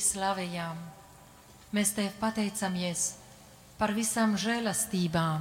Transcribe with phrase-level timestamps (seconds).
[0.00, 0.78] Kungs, Jēzu, mēs tevi slavējam.
[1.72, 3.16] Mēs tev pateicamies
[3.78, 5.40] par visām žēlastībām,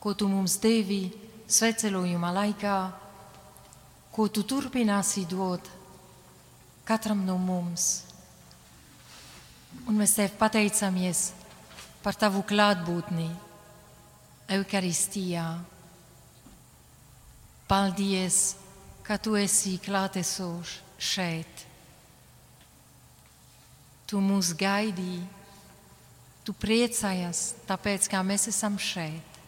[0.00, 1.12] ko tu mums devi
[1.48, 2.92] svecelojuma laikā,
[4.12, 5.68] ko tu turpināsi dot
[6.84, 8.04] katram no mums.
[9.88, 11.32] Un mēs tev pateicamies
[12.02, 13.30] par tavu klātbūtni
[14.48, 15.58] Eukaristijā.
[17.66, 18.56] Paldies,
[19.02, 21.73] ka tu esi klātesošs šeit.
[24.14, 25.24] Tu mūs gaidīji,
[26.46, 29.40] tu priecājies, tāpēc, kā mēs esam šeit.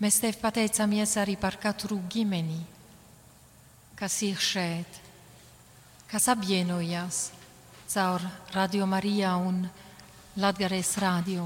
[0.00, 2.62] Mēs tev pateicamies arī par katru ģimeni,
[4.00, 5.00] kas ir šeit,
[6.08, 7.20] kas apvienojas
[7.92, 8.24] caur
[8.56, 9.66] Radio Marija un
[10.40, 11.44] Latgares radio.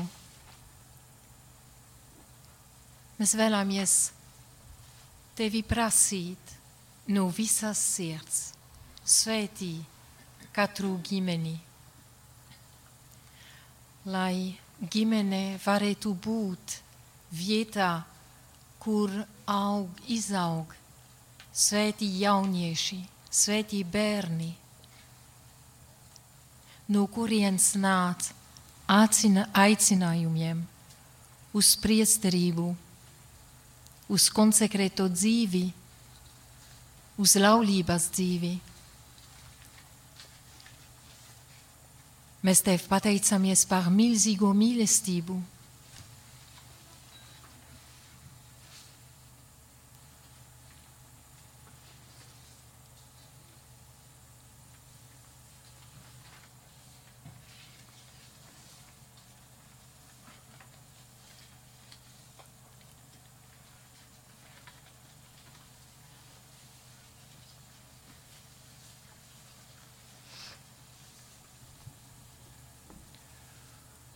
[3.19, 3.99] Mēs vēlamies
[5.35, 6.59] tevi prasīt
[7.11, 8.52] no visas sirds,
[9.13, 9.75] svētī
[10.57, 11.55] katru ģimeni,
[14.09, 14.57] lai
[14.93, 16.79] ģimene varētu būt
[17.37, 17.93] vietā,
[18.83, 19.13] kur
[19.47, 20.73] aug, izaug.
[21.53, 24.49] Svētī jaunieši, svētī bērni,
[26.89, 28.31] no kurienes nāc
[28.89, 30.65] aicina, aicinājumiem
[31.53, 32.67] uz priesterību,
[34.13, 35.67] uz konsekrēto dzīvi,
[37.21, 38.55] uz laulības dzīvi.
[42.43, 45.37] Mēs tev pateicamies par milzīgo mīlestību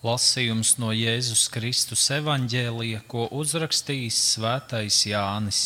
[0.06, 5.61] Lasījums no Jēzus Kristus evaņģēlija, ko uzrakstījis Svētais Jānis.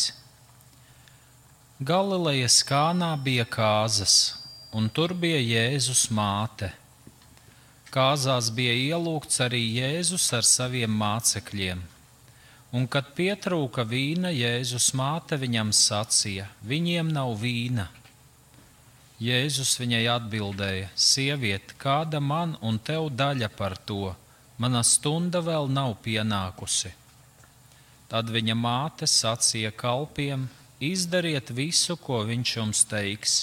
[1.89, 4.15] Galilejas kānā bija kāzas,
[4.73, 6.71] un tur bija Jēzus māte.
[7.93, 11.83] Kāzās bija ielūgts arī Jēzus ar saviem mācekļiem.
[12.71, 17.89] Un, kad pietrūka vīna, Jēzus māte viņam sacīja: Viņiem nav vīna.
[19.21, 24.15] Jēzus viņai atbildēja: Sieviete, kāda man un tev daļa par to?
[24.57, 26.91] Mana stunda vēl nav pienākusi.
[28.11, 30.49] Tad viņa māte sacīja kalpiem:
[30.83, 33.35] Izdariet visu, ko viņš jums teiks.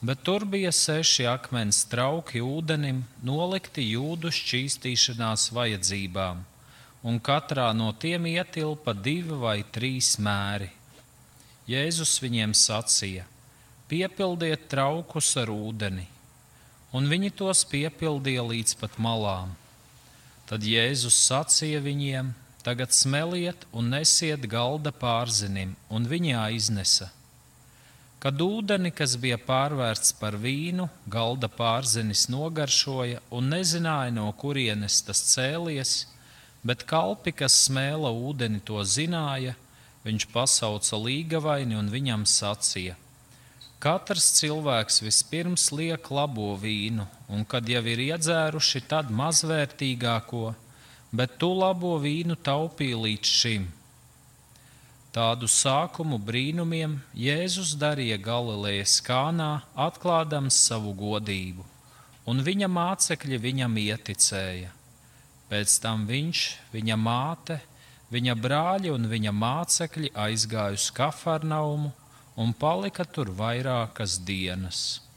[0.00, 6.44] Bet tur bija seši akmens trauki ūdenim, nolikti jūdu šķīstīšanās vajadzībām,
[7.02, 10.70] un katrā no tiem ietilpa divi vai trīs mēri.
[11.70, 13.26] Jēzus viņiem sacīja:
[13.90, 16.06] Piepildiet traukus ar ūdeni,
[16.94, 19.54] un viņi tos piepildīja līdz pat malām.
[20.48, 22.32] Tad Jēzus sacīja viņiem:
[22.64, 27.10] Tagad smeliet un nesiet galda pārzinim, un viņi aiznesa.
[28.18, 35.20] Kad ūdeni, kas bija pārvērsts par vīnu, galda pārzinis nogaršoja un nezināja, no kurienes tas
[35.34, 35.92] cēlies,
[36.66, 39.54] bet kalpi, kas smēla ūdeni, to zināja,
[40.08, 42.96] viņš pasauca līgavaini un viņam sacīja:
[43.78, 50.48] Katrs cilvēks vispirms liek labo vīnu, un kad jau ir iedzēruši, tad mazvērtīgāko,
[51.14, 53.68] bet tu labo vīnu taupīji līdz šim.
[55.14, 61.62] Tādu sākumu brīnumiem Jēzus darīja Galilejas kānā, atklādams savu godību,
[62.26, 64.74] un viņa mācekļi viņam ieticēja.
[65.48, 66.42] Pēc tam viņš,
[66.74, 67.60] viņa māte,
[68.10, 71.94] viņa brāļi un viņa mācekļi aizgāja uz Kafarnaumu
[72.38, 75.07] un palika tur vairākas dienas.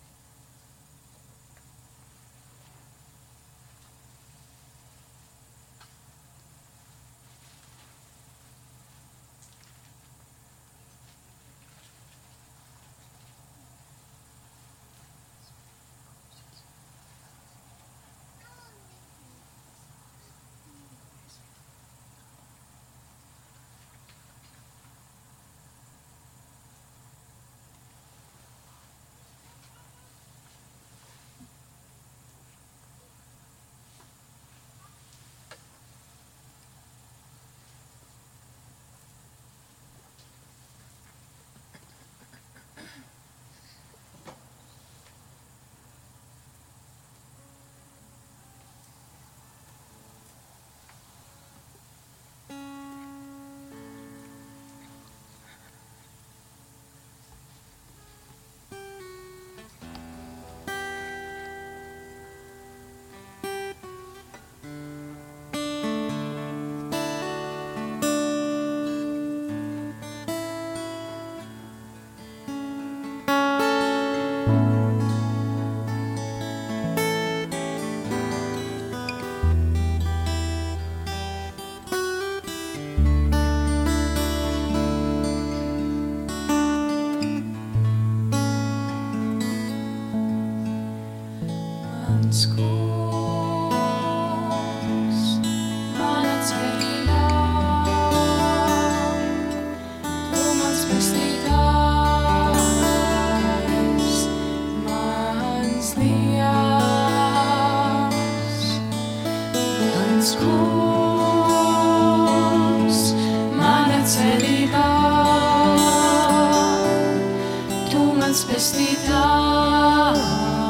[118.34, 120.61] sonst bist du da.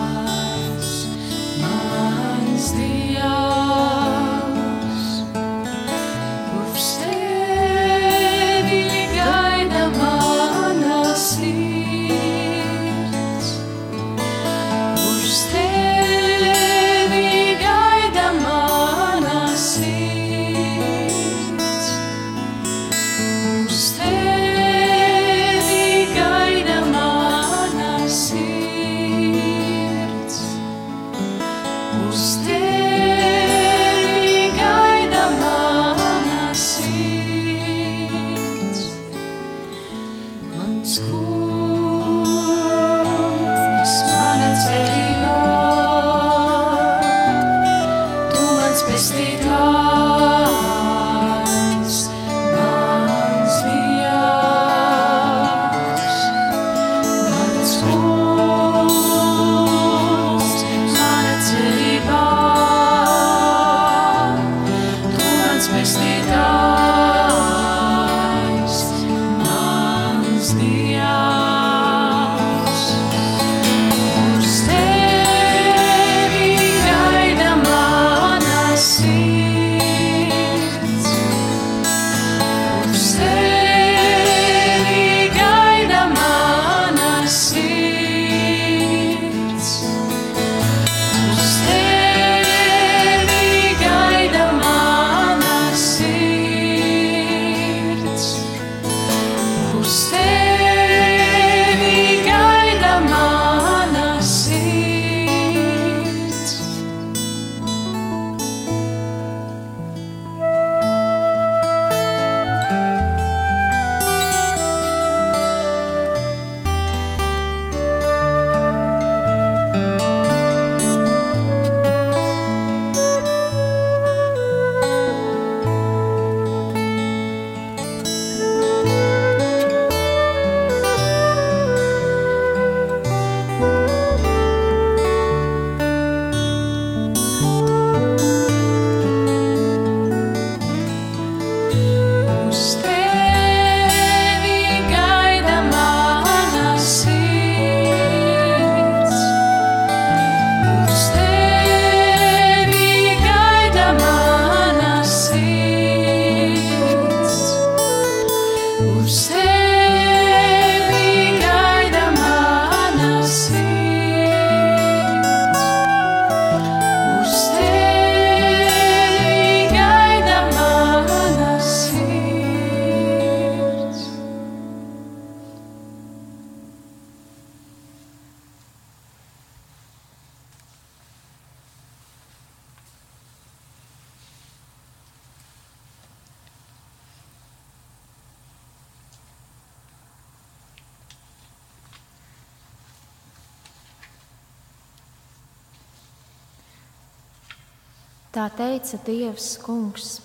[199.31, 200.19] Dievs, Kungs.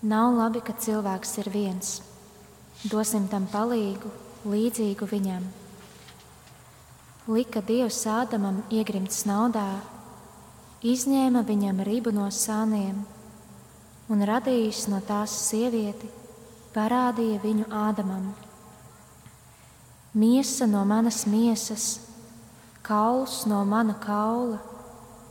[0.00, 1.88] Nav labi, ka cilvēks ir viens.
[2.88, 4.08] Dosim tam palīgu,
[4.48, 5.42] līdzīgu viņam.
[7.28, 9.82] Lika Dievs Ādamam iegrimt snaudā,
[10.80, 13.02] izņēma viņam ribu no sāniem
[14.08, 16.08] un radījis no tās sievieti,
[16.72, 18.30] parādīja viņu Ādamam.
[20.14, 21.90] Miesa no manas miesas,
[22.80, 24.62] kauls no mana kaula,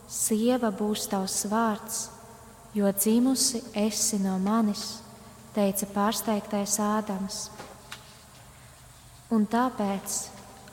[0.05, 2.05] sieva būs tavs vārds,
[2.77, 4.99] jo dzimusi esi no manis,
[5.55, 7.39] teica pārsteigtais Ādams.
[9.33, 10.17] Un tāpēc,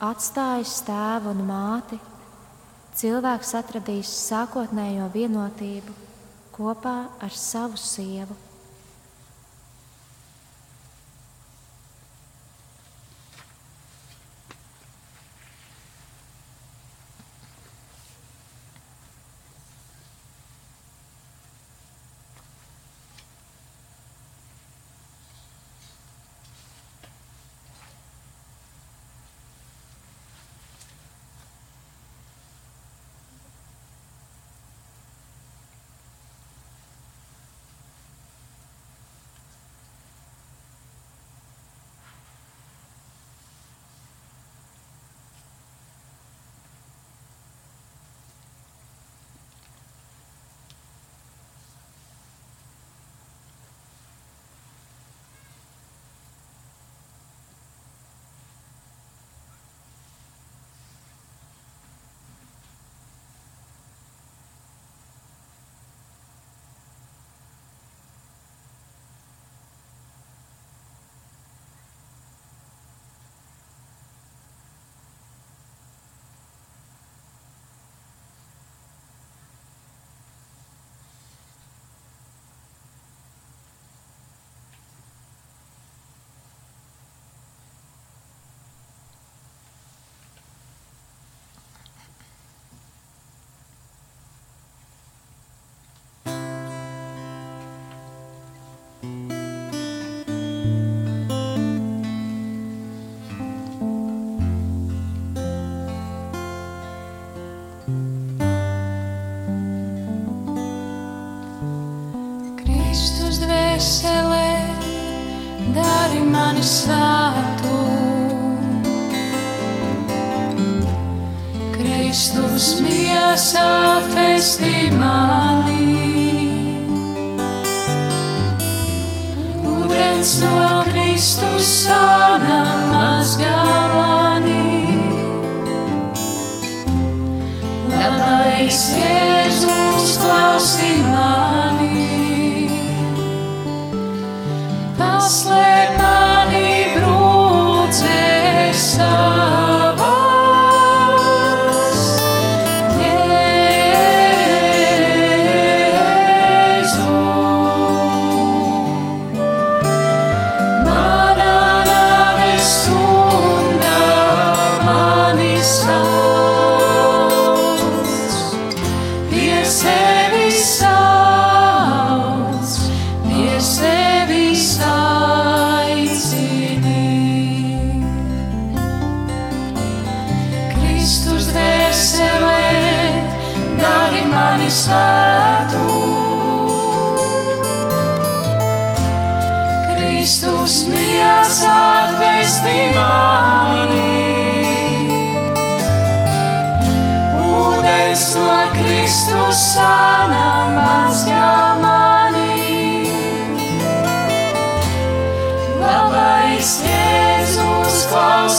[0.05, 1.99] atstājis tēvu un māti,
[2.95, 5.95] cilvēks atradīs sākotnējo vienotību
[6.55, 8.37] kopā ar savu sievu.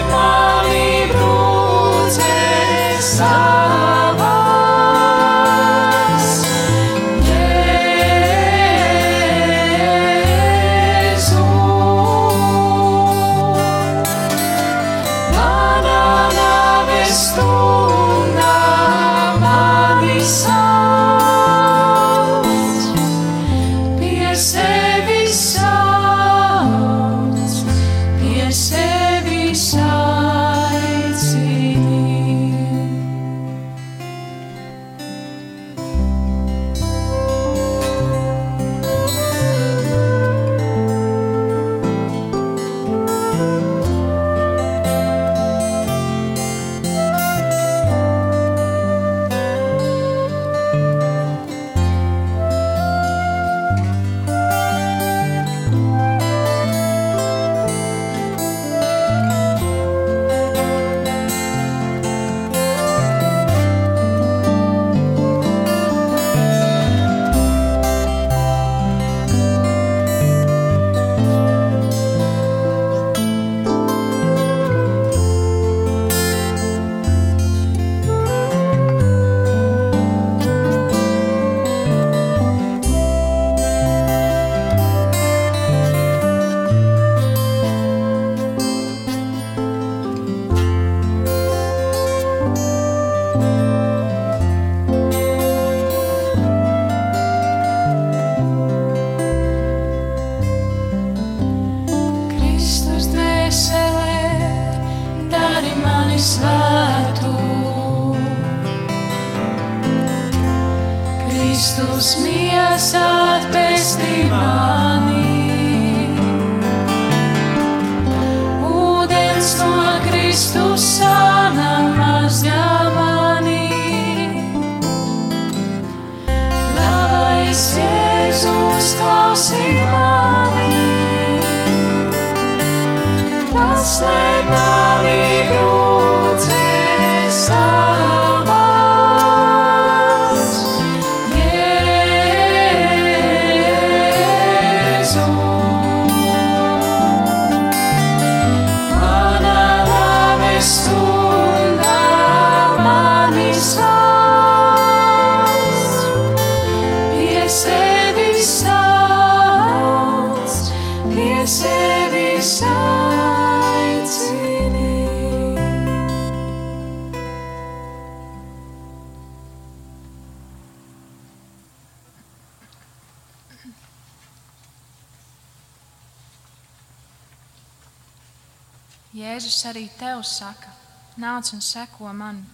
[181.48, 182.46] nāc un seko man.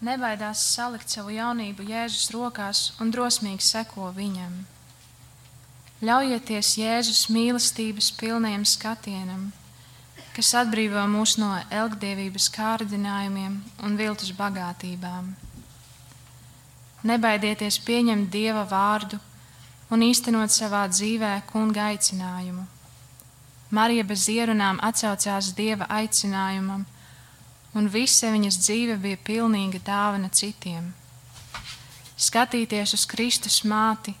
[0.00, 4.64] Nebaidās salikt savu jaunību Jēzus rokās un drosmīgi seko viņam.
[6.02, 9.52] Ļaujieties Jēzus mīlestības pilniem skatienam,
[10.34, 15.34] kas atbrīvo mūs no elgdevības kārdinājumiem un viltus bagātībām.
[17.02, 19.18] nebaidieties pieņemt Dieva vārdu
[19.90, 22.66] un īstenot savā dzīvē kunga aicinājumu.
[23.70, 26.86] Marija bez ierunām atcaucās Dieva aicinājumam,
[27.74, 30.92] un visa viņas dzīve bija pilnīga dāvana citiem.
[32.16, 34.14] Skatīties uz Kristus māti,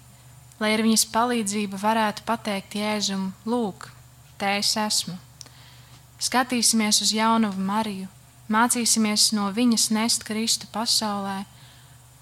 [0.60, 3.90] lai ar viņas palīdzību varētu pateikt Jēzum, lūk,
[4.38, 5.18] te es esmu.
[6.22, 8.08] Skatīsimies uz jaunavu Mariju,
[8.52, 11.42] mācīsimies no viņas nest Kristu pasaulē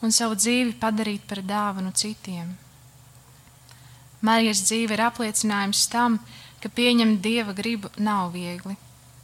[0.00, 2.56] un savu dzīvi padarīt par dāvanu citiem.
[4.24, 6.18] Marijas dzīve ir apliecinājums tam,
[6.60, 8.76] ka pieņemt dieva gribu nav viegli,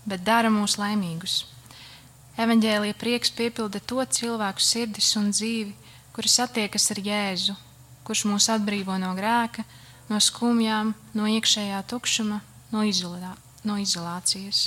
[0.09, 1.43] bet dara mūs laimīgus.
[2.37, 5.73] Evanģēlija prieks piepilda to cilvēku sirdis un dzīvi,
[6.13, 7.55] kuri satiekas ar Jēzu,
[8.05, 9.65] kurš mūs atbrīvo no grēka,
[10.11, 12.43] no skumjām, no iekšējā tukšuma,
[12.75, 13.33] no, izolā,
[13.65, 14.67] no izolācijas.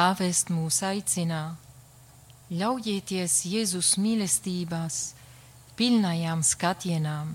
[0.00, 1.58] Pāvest mūs aicinā,
[2.56, 5.00] ļaujieties Jēzus mīlestībās,
[5.76, 7.34] pilnajām skatienām,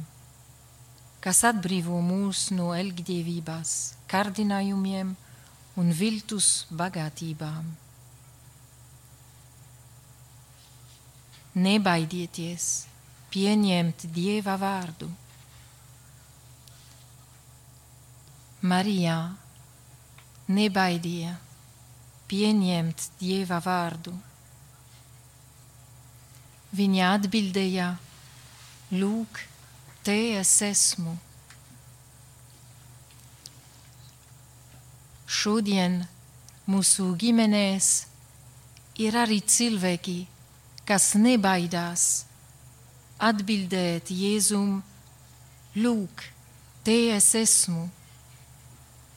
[1.21, 3.75] kas atbrīvo mūs no elgdievībās,
[4.09, 5.13] kārdinājumiem
[5.77, 6.49] un viltus
[6.81, 7.69] bagātībām.
[11.69, 12.73] Nebaidieties
[13.29, 15.13] pieņemt Dieva vārdu.
[18.73, 19.21] Marijā
[20.49, 21.37] nebaidīja
[22.29, 24.13] pieņemt Dieva vārdu.
[26.75, 27.91] Viņa atbildēja:
[28.91, 29.39] Lūk,
[30.03, 31.15] te es esmu.
[35.25, 36.01] Šodien
[36.69, 37.89] mūsu ģimenēs
[39.05, 40.19] ir arī cilvēki,
[40.85, 42.25] kas nebaidās
[43.19, 44.81] atbildēt Jēzum:
[45.79, 46.27] Lūk,
[46.83, 47.89] te es esmu.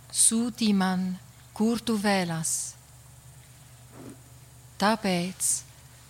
[0.09, 1.15] Sūti man,
[1.53, 2.78] kur tu vēlas.
[4.79, 5.47] Tāpēc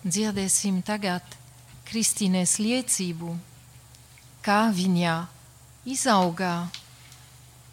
[0.05, 1.25] dzirdēsim tagad
[1.89, 3.31] Kristīnes liecību,
[4.45, 5.15] kā viņa
[5.89, 6.53] izaugā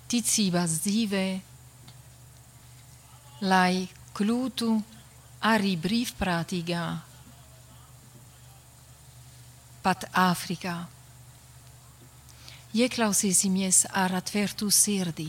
[0.08, 1.26] ticības dzīvē,
[3.44, 4.70] lai kļūtu
[5.44, 6.84] arī brīvprātīgā
[9.84, 10.78] pat Āfrikā.
[12.76, 15.28] Ieklausīsimies ar atvērtu sirdī.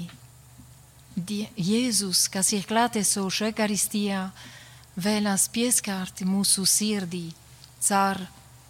[1.17, 4.29] Jēzus, kas ir klātesošs Eukaristijā,
[4.97, 7.29] vēlās pieskārti mūsu sirdī
[7.85, 8.23] caur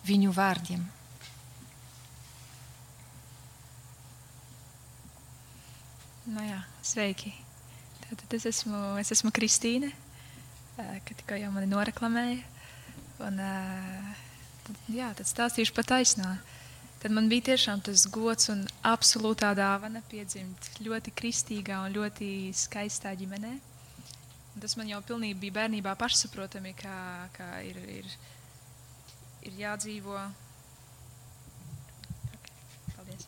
[0.07, 0.83] viņu vārdiem.
[6.27, 7.31] Nu jā, sveiki!
[8.07, 9.89] Tātad es esmu, es esmu Kristīne,
[10.77, 12.43] ka tikko jau mani noreklamēja.
[13.23, 16.35] Un, tad, jā, tad stāstīšu pa taisnā.
[17.01, 23.13] Tad man bija tiešām tas gods un absolūtā dāvana piedzimt ļoti kristīgā un ļoti skaistā
[23.19, 23.55] ģimenē.
[24.61, 26.97] Tas man jau pilnībā bija bērnībā pašsaprotami, ka,
[27.35, 28.11] ka ir, ir,
[29.45, 30.17] ir jādzīvo.
[32.95, 33.27] Paldies.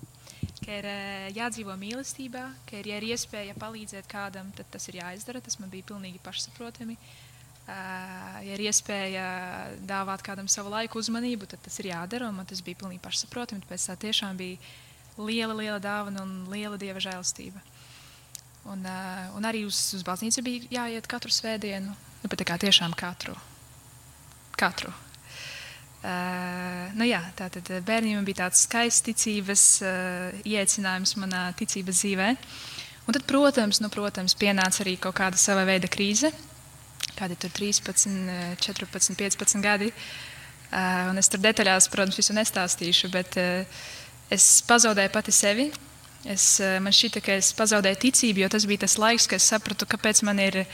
[0.60, 5.00] Ka ir eh, jādzīvo mīlestībā, ka ir, ja ir iespēja palīdzēt kādam, tad tas ir
[5.02, 5.42] jāizdara.
[5.46, 6.98] Tas man bija pilnīgi pašsaprotami.
[7.00, 9.26] Uh, ja ir iespēja
[9.88, 12.32] dāvāt kādam savu laiku, uzmanību, tad tas ir jādara.
[12.34, 13.62] Man tas bija pilnīgi pašsaprotami.
[13.66, 14.58] Tāpēc tā tiešām bija
[15.20, 17.62] liela, liela dāvana un liela dieva žēlastība.
[18.70, 21.96] Un, uh, un arī uz, uz baznīcu bija jāiet katru svētdienu.
[22.20, 23.34] Nu, bet kā tiešām katru.
[24.60, 24.92] katru.
[26.00, 32.30] Uh, nu jā, tātad bērniem bija tāds skaists ticības uh, iecinājums manā ticības dzīvē.
[33.08, 36.30] Un tad, protams, nu, protams, pienāca arī kaut kāda sava veida krīze.
[37.18, 39.90] Kādi tur 13, 14, 15 gadi.
[40.70, 43.80] Uh, un es tur detaļās, protams, visu nestāstīšu, bet uh,
[44.30, 45.72] es pazaudēju pati sevi.
[46.28, 49.48] Es, eh, man šķita, ka es pazaudēju ticību, jo tas bija tas laiks, kad es
[49.48, 50.66] sapratu, kāpēc man ir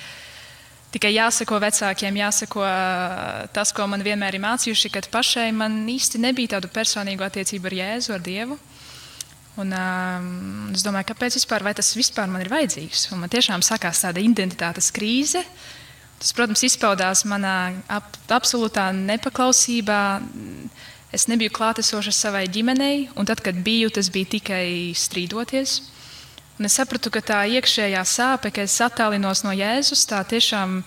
[0.95, 6.23] tikai jāsako vecākiem, jāsako eh, tas, ko man vienmēr ir mācījuši, kad pašai man īsti
[6.23, 8.57] nebija tādu personīgu attiecību ar Jēzu, ar Dievu.
[9.55, 13.05] Un, um, es domāju, kāpēc vispār, tas vispār man ir vajadzīgs.
[13.15, 15.45] Un man tiešām sākās tāda identitātes krīze.
[16.19, 20.01] Tas, protams, izpaudās manā ap, absolūtā nepaklausībā,
[21.15, 25.77] Es nebiju klātesoša savai ģimenei, un tad, kad biju, tas bija tikai strīdoties.
[26.59, 30.81] Un es sapratu, ka tā iekšējā sāpe, ka es attālinos no Jēzus, tā tiešām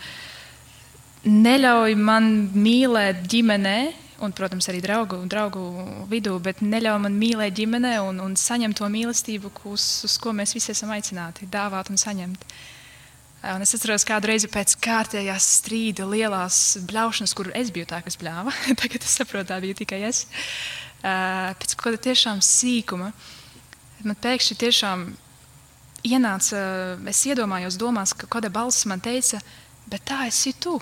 [1.29, 3.79] neļauj man mīlēt ģimenē
[4.21, 5.63] un, protams, arī draugu, draugu
[6.11, 10.57] vidū, bet neļauj man mīlēt ģimenē un, un saņemt to mīlestību, uz, uz ko mēs
[10.57, 12.45] visi esam aicināti- dāvāt un saņemt.
[13.39, 18.19] Un es atceros, kādu reizi pēc kārtējās strīda, lielās bļaušanas, kur es biju tā, kas
[18.19, 18.51] bļāva.
[18.81, 20.25] Tagad es saprotu, tā bija tikai es.
[21.05, 23.13] Pēc kaut kāda tiešām sīkuma.
[24.03, 25.07] Man pēkšņi tiešām
[26.11, 26.65] ienāca,
[27.15, 29.39] es iedomājos, domās, ka kāda balss man teica,
[29.87, 30.75] bet tā esi tu.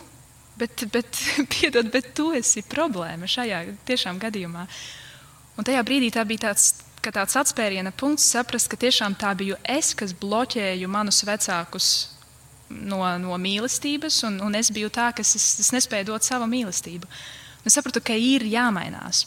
[0.56, 1.20] Bet, bet,
[1.52, 4.64] piedod, bet tu esi problēma šajā tiešām gadījumā.
[5.60, 6.72] Un tajā brīdī tā bija tāds,
[7.04, 12.15] tāds atspēriena punkts, saprast, ka tiešām tā biju es, kas bloķēju manus vecākus
[12.70, 17.08] no, no mīlestības, un, un es biju tā, kas es, es nespēju dot savu mīlestību.
[17.62, 19.26] Un es sapratu, ka ir jāmainās.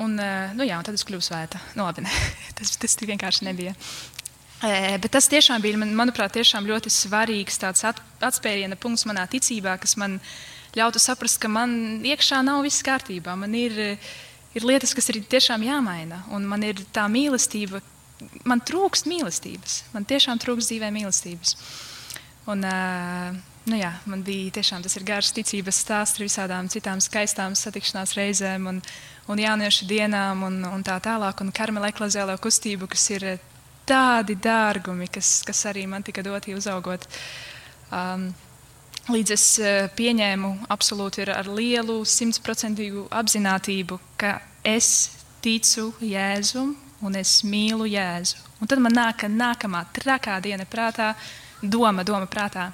[0.00, 1.60] Un, eh, nu jā, un tad es kļuvu svēta.
[1.76, 2.06] Nu, labi,
[2.58, 3.76] tas, tas tik vienkārši nebija.
[4.62, 10.20] Bet tas tiešām bija, manuprāt, tiešām ļoti svarīgs atspēriena punkts manā ticībā, kas man
[10.78, 13.34] ļautu saprast, ka man iekšā nav viss kārtībā.
[13.40, 13.74] Man ir,
[14.54, 17.82] ir lietas, kas ir tiešām jāmaina, un man ir tā mīlestība,
[18.46, 19.80] man trūkst mīlestības.
[19.96, 21.56] Man tiešām trūkst dzīvē mīlestības.
[22.50, 22.64] Un,
[23.70, 28.66] nu jā, man bija tiešām tas garš ticības stāsts ar visādām citām skaistām satikšanās reizēm
[28.66, 28.80] un,
[29.30, 31.44] un jauniešu dienām un, un tā tālāk.
[31.44, 33.28] Un karmela eklazēlā kustību, kas ir
[33.86, 37.06] tādi dārgumi, kas, kas arī man tika doti uzaugot.
[37.92, 38.30] Um,
[39.12, 47.40] līdz es uh, pieņēmu absolūti ar, lielu, simtprocentīgu apziņotību, ka es ticu Jēzum un es
[47.46, 48.38] mīlu Jēzu.
[48.62, 51.12] Un tad man nāk nākamā trakā diena prātā,
[51.62, 52.72] doma, doma prātā.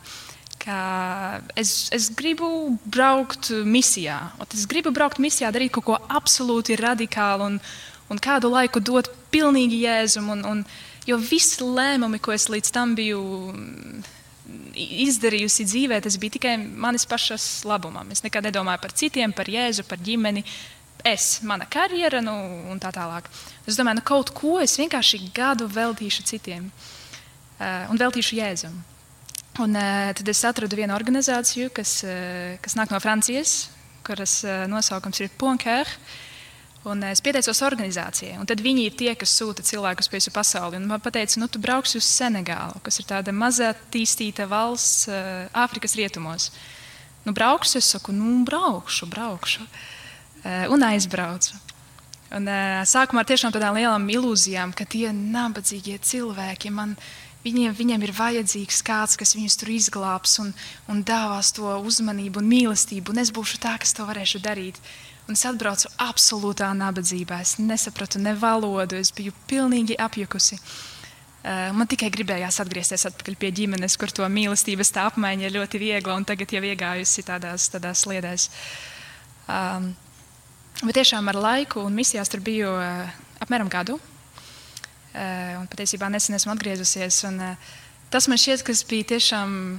[1.56, 4.18] Es, es gribu braukt misijā.
[4.52, 7.56] Es gribu braukt misijā, darīt kaut ko absolūti radikālu un,
[8.12, 10.36] un kādu laiku dot pilnīgi jēzumu.
[10.36, 10.64] Un, un,
[11.08, 13.18] Jo visi lēmumi, ko es līdz tam biju
[14.76, 18.10] izdarījusi dzīvē, tas bija tikai manis pašas labumam.
[18.12, 20.44] Es nekad nedomāju par citiem, par Jēzu, par ģimeni.
[21.08, 22.34] Es, mana karjera, nu,
[22.68, 23.30] un tā tālāk.
[23.64, 26.97] Es domāju, nu, kaut ko es vienkārši gadu veltīšu citiem uh,
[27.58, 28.76] un veltīšu Jēzum.
[29.58, 33.66] Un, uh, tad es atradu vienu organizāciju, kas, uh, kas nāk no Francijas,
[34.06, 34.40] kuras
[34.70, 35.98] nosaukums ir Ponkēra.
[36.88, 40.78] Un es pieteicos organizācijai, un tad viņi ir tie, kas sūta cilvēkus pa visu pasauli.
[40.78, 45.08] Un man teica, nu, tu brauksi uz Senegālu, kas ir tāda maza attīstīta valsts
[45.52, 46.48] Āfrikas rietumos.
[47.26, 49.66] Nu, braukšu, es saku, nu, braukšu, braukšu.
[50.72, 51.58] Un aizbraucu.
[52.38, 52.48] Un,
[52.88, 56.94] sākumā tiešām tādām lielām ilūzijām, ka tie nabadzīgie cilvēki man
[57.48, 60.52] viņiem, viņiem ir vajadzīgs kāds, kas viņus tur izglābs un,
[60.92, 64.80] un dāvās to uzmanību un mīlestību, un es būšu tā, kas to varēšu darīt.
[65.28, 67.42] Un es atbraucu absolūtā nabadzībā.
[67.44, 70.56] Es nesapratu ne valodu, es biju pilnīgi apjukusi.
[70.58, 75.80] Uh, man tikai gribējās atgriezties atpakaļ pie ģimenes, kur to mīlestības tā apmaiņa ir ļoti
[75.80, 78.48] viegla un tagad jau iegājusi tādās, tādās sliedēs.
[79.48, 79.92] Um,
[80.82, 83.12] bet tiešām ar laiku un misijās tur biju uh,
[83.44, 84.00] apmēram gadu.
[85.08, 87.22] Uh, un patiesībā nesen esmu atgriezusies.
[87.28, 87.76] Un, uh,
[88.12, 89.78] tas man šķiet, kas bija tiešām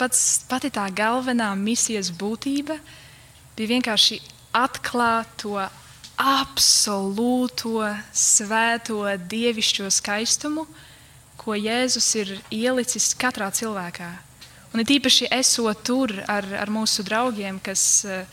[0.00, 2.78] pats, pati tā galvenā misijas būtība,
[3.56, 4.18] bija vienkārši
[4.56, 5.58] atklāt to
[6.22, 7.84] absolūto,
[8.16, 10.66] svēto, dievišķo skaistumu,
[11.36, 14.10] ko Jēzus ir ielicis katrā cilvēkā.
[14.72, 18.24] Un it īpaši esot tur ar, ar mūsu draugiem, kas uh,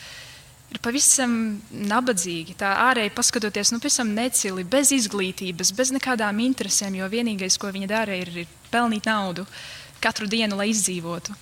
[0.69, 1.33] ir pavisam
[1.71, 7.71] nabadzīgi, tā ārēji paskatoties, nu, pavisam necili, bez izglītības, bez nekādām interesēm, jo vienīgais, ko
[7.73, 9.47] viņi dara, ir, ir pelnīt naudu
[10.03, 11.33] katru dienu, lai izdzīvotu.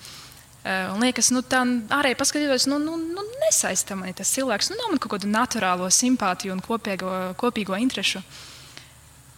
[0.68, 1.62] Eh, un liekas, nu, tā
[1.94, 4.72] ārēji paskatījos, nu, nu, nu nesaista mani tas cilvēks.
[4.72, 8.24] Nu, nav man kaut kādu naturālo simpātiju un kopīgo, kopīgo interesu.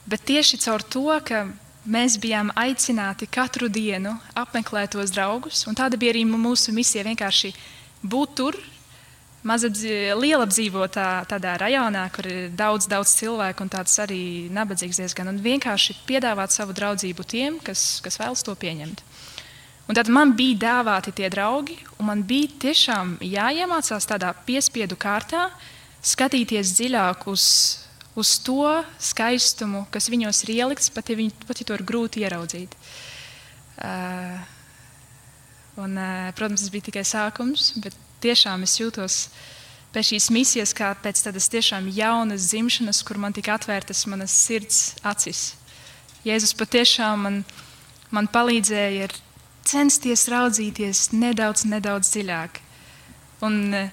[0.10, 1.43] Bet tieši caur to, ka
[1.89, 7.54] mēs bijām aicināti katru dienu apmeklēt tos draugus, un tāda bija arī mūsu misija vienkārši
[8.02, 8.58] būt tur,
[9.43, 15.39] liela apdzīvotā tādā rajonā, kur ir daudz, daudz cilvēku un tāds arī nabadzīgs diezgan, un
[15.39, 19.04] vienkārši piedāvāt savu draudzību tiem, kas, kas vēlas to pieņemt.
[19.89, 25.47] Un tad man bija dāvāti tie draugi, un man bija tiešām jāiemācās tādā piespiedu kārtā,
[26.06, 27.45] skatīties dziļāk uz,
[28.13, 28.67] uz to
[29.02, 32.75] skaistumu, kas viņos ir ielikts, pat ja, viņi, pat ja to ir grūti ieraudzīt.
[33.80, 34.38] Uh,
[35.80, 39.21] un, uh, protams, tas bija tikai sākums, bet tiešām es jūtos
[39.93, 44.93] pēc šīs misijas, kā pēc tādas tiešām jaunas dzimšanas, kur man tika atvērtas manas sirds
[45.03, 45.53] acis.
[46.27, 47.41] Jēzus patiešām man,
[48.12, 49.10] man palīdzēja
[49.69, 52.60] censties raudzīties nedaudz, nedaudz dziļāk.
[53.45, 53.91] Un eh,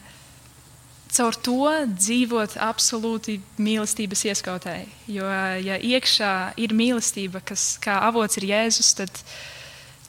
[1.16, 4.78] caur to dzīvot absolūti mīlestības ieskautē.
[5.08, 5.28] Jo,
[5.62, 9.22] ja iekšā ir mīlestība, kas kā avots ir Jēzus, tad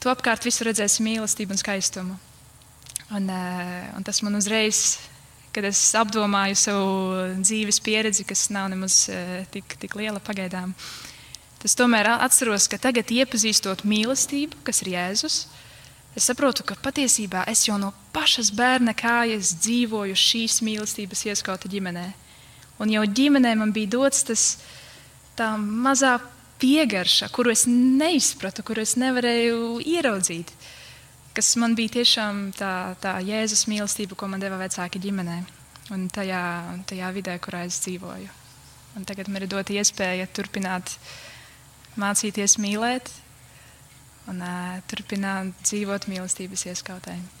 [0.02, 2.18] tu apkārt visur redzēsi mīlestību un skaistumu.
[3.10, 4.98] Un, eh, un tas man uzreiz,
[5.52, 6.88] kad es apdomāju savu
[7.40, 10.74] dzīves pieredzi, kas nav nemaz eh, tik, tik liela pagaidām.
[11.58, 15.38] Tas tomēr atceros, ka tagad, iepazīstot mīlestību, kas ir Jēzus,
[16.14, 22.06] es saprotu, ka patiesībā es jau no pašas bērna kājas dzīvoju šīs mīlestības ieskauta ģimenē.
[22.78, 24.44] Un jau ģimenē man bija dots tas
[25.38, 26.18] tā mazā
[26.60, 30.52] piegarša, kuru es neizpratu, kuru es nevarēju ieraudzīt.
[31.36, 35.38] Kas man bija tiešām tā, tā Jēzus mīlestība, ko man deva vecāki ģimenē
[35.94, 36.42] un tajā,
[36.88, 38.28] tajā vidē, kurā es dzīvoju.
[38.98, 40.96] Un tagad man ir dota iespēja turpināt
[42.00, 43.12] mācīties mīlēt
[44.28, 47.37] un uh, turpināt dzīvot mīlestības ieskautēm.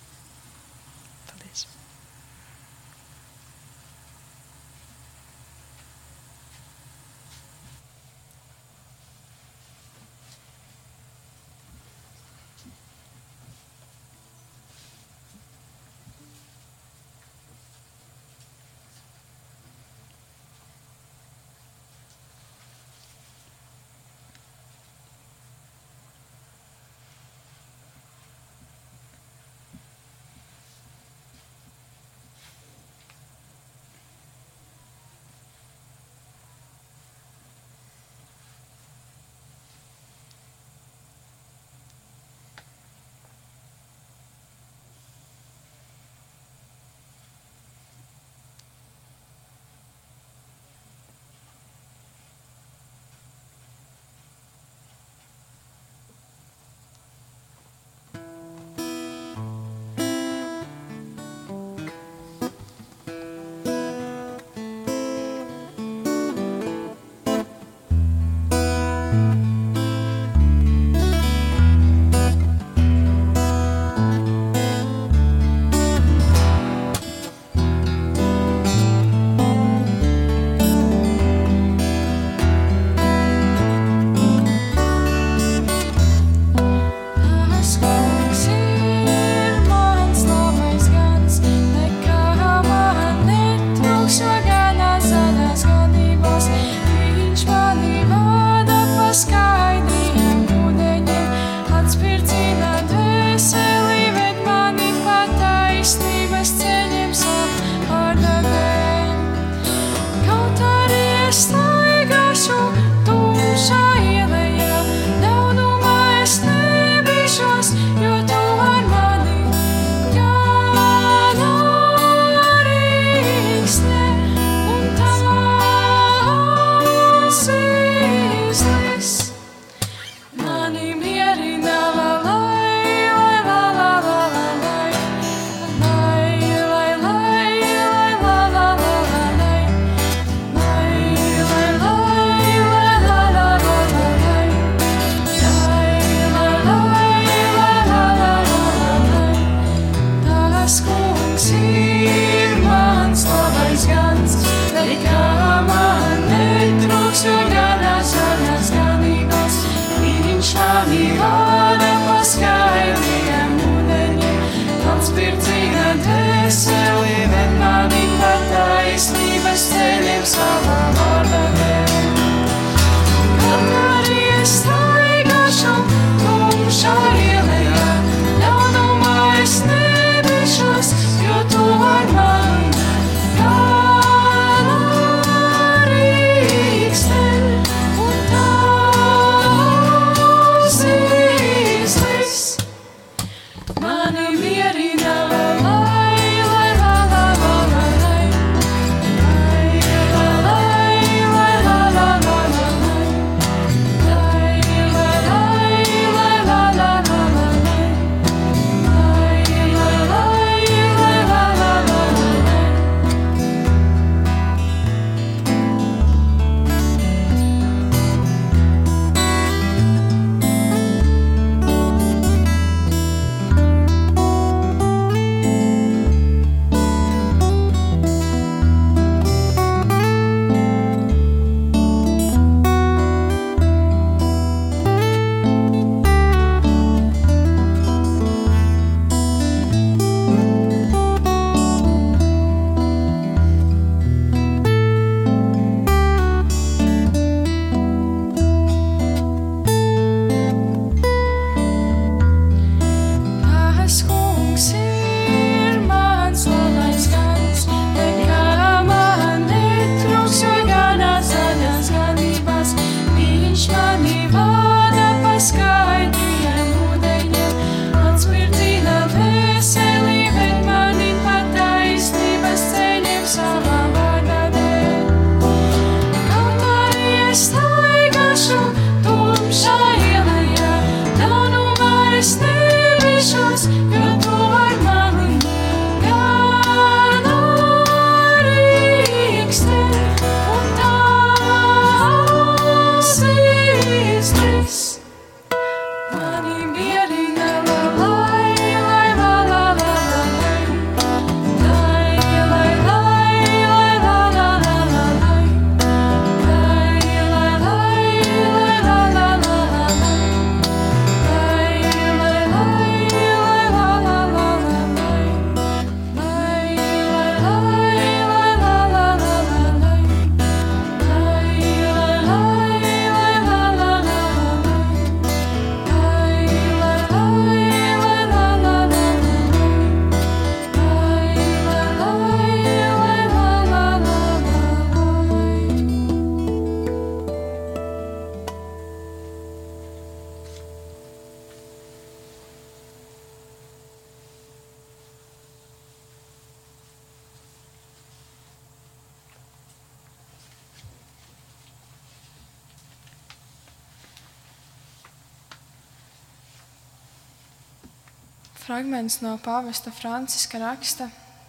[358.98, 361.04] Fragments no pāvesta Franciska raksta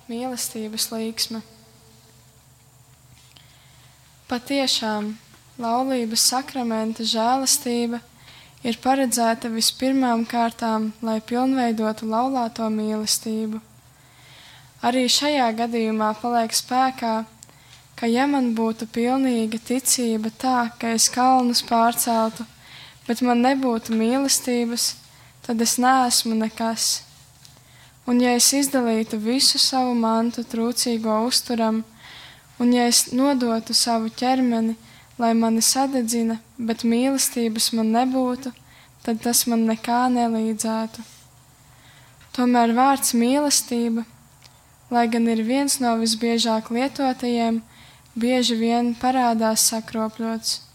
[0.06, 1.40] mīlestības līksma.
[4.30, 5.08] Patiešām
[5.58, 8.04] laulības sakramenta žēlastība
[8.62, 13.64] ir paredzēta vispirmām kārtām, lai pilnveidotu laulāto mīlestību.
[14.86, 17.18] Arī šajā gadījumā paliek spēkā,
[17.98, 22.46] ka ja man būtu pilnīga ticība tā, ka es kalnus pārceltu,
[23.10, 24.92] bet man nebūtu mīlestības,
[25.50, 27.09] tad es neesmu nekas.
[28.10, 31.84] Un ja es izdalītu visu savu mantu trūcīgo uzturam,
[32.58, 34.74] un ja es nodotu savu ķermeni,
[35.22, 38.50] lai mani sadedzina, bet mīlestības man nebūtu,
[39.06, 41.06] tad tas man nekā nelīdzētu.
[42.34, 44.06] Tomēr vārds mīlestība,
[44.90, 47.62] lai gan ir viens no visbiežāk lietotajiem,
[48.18, 50.69] bieži vien parādās sakropļots.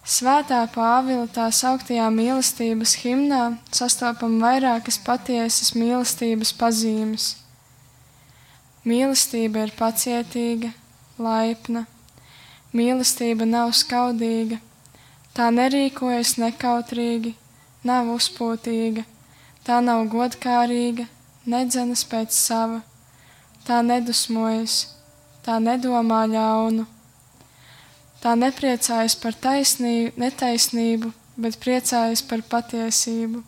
[0.00, 3.40] Svētā Pāvila tā sauktajā mīlestības himnā
[3.74, 7.26] sastopam vairākas patiesas mīlestības pazīmes.
[8.84, 10.72] Mīlestība ir pacietīga,
[11.20, 11.84] laipna,
[12.72, 14.60] mīlestība nav skaudīga,
[15.36, 17.34] tā nerīkojas nekautrīgi,
[17.84, 19.04] nav uzpūtīga,
[19.68, 21.04] tā nav godkārīga,
[21.44, 22.80] nedzenas pēc sava,
[23.68, 24.80] tā nedusmojas
[25.44, 26.86] tā nedomā ļaunu.
[28.20, 33.40] Tā nepriecājas par taisnību, netaisnību, bet priecājas par patiesību.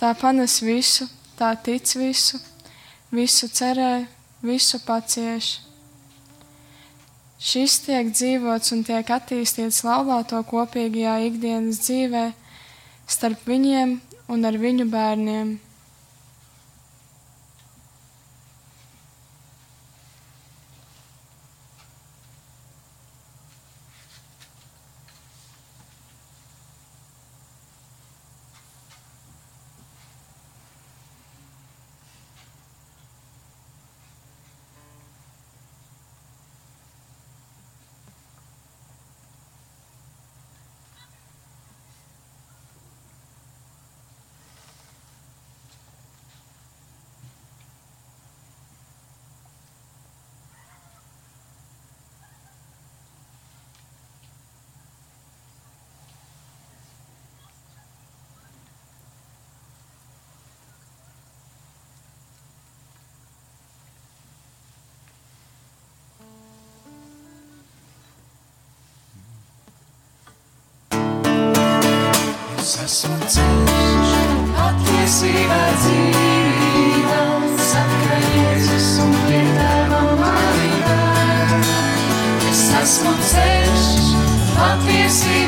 [0.00, 1.04] Tā panes visu,
[1.36, 2.40] tā tic visu,
[3.12, 4.06] visu cerē,
[4.42, 5.58] visu pacieš.
[7.42, 12.24] Šis tiek dzīvots un tiek attīstīts laulāto kopīgajā ikdienas dzīvē
[13.10, 13.98] starp viņiem
[14.32, 15.56] un ar viņu bērniem.
[72.92, 74.10] Esmu ceļš,
[74.52, 77.20] patiesība dzīvība,
[77.70, 81.70] saka Jēzus un pie tēva mani ved.
[82.50, 83.88] Es esmu ceļš,
[84.58, 85.41] patiesība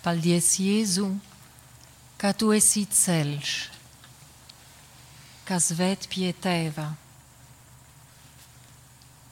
[0.00, 1.10] Paldies, Jēzu,
[2.16, 3.50] ka tu esi ceļš,
[5.44, 6.86] kas ved pie tēva.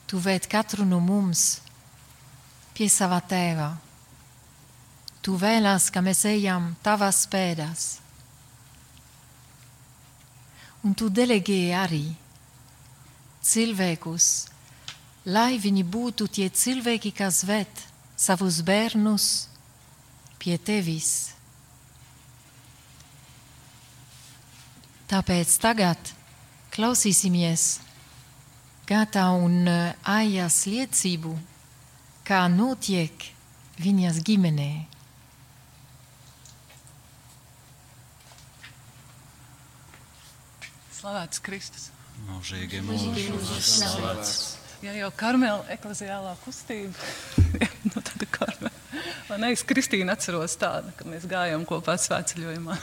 [0.08, 1.62] Tu ved katru no mums
[2.76, 3.70] pie sava tēva.
[5.24, 7.88] Tu vēlas, ka mēs ejam tavas pēdas.
[10.84, 12.04] Un tu delegē arī
[13.40, 14.32] cilvēkus,
[15.32, 17.88] lai viņi būtu tie cilvēki, kas ved
[18.20, 19.48] savus bērnus
[20.38, 21.10] pie tevis.
[25.08, 26.10] Tāpēc tagad
[26.74, 27.68] klausīsimies
[28.88, 31.34] Gata un uh, Aijas liecību,
[32.24, 33.26] kā notiek
[33.76, 34.68] viņas ģimenē.
[40.96, 41.90] Slavēts Kristus.
[42.30, 44.32] Mūžīgi mūžīgi slavēts.
[44.84, 47.12] Ja jau karmela ekleziālā kustība,
[47.90, 48.27] nu tad
[49.28, 52.76] Man liekas, Kristīna atceros tādu, ka mēs gājām kopā svētceļojumā.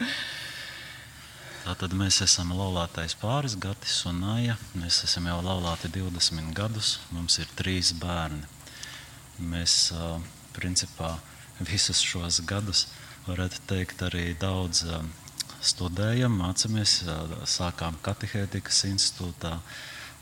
[1.66, 4.54] Tātad mēs esam laulātais pāris, Gatis un Nāja.
[4.80, 6.94] Mēs esam jau laulāti 20 gadus.
[7.12, 8.48] Mums ir trīs bērni.
[9.44, 9.92] Mēs
[10.56, 11.12] principā
[11.60, 12.86] visus šos gadus,
[13.28, 14.86] varētu teikt, arī daudz
[15.60, 17.02] studējam, mācāmies,
[17.44, 19.58] sākām katehētikas institūtā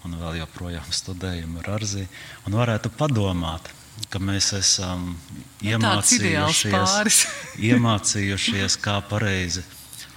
[0.07, 2.09] un vēl joprojām studējam ar Arzī.
[2.51, 3.71] Un varētu padomāt,
[4.11, 5.11] ka mēs esam
[5.61, 7.19] ideāls iemācījušies,
[7.71, 9.65] iemācījušies kā pareizi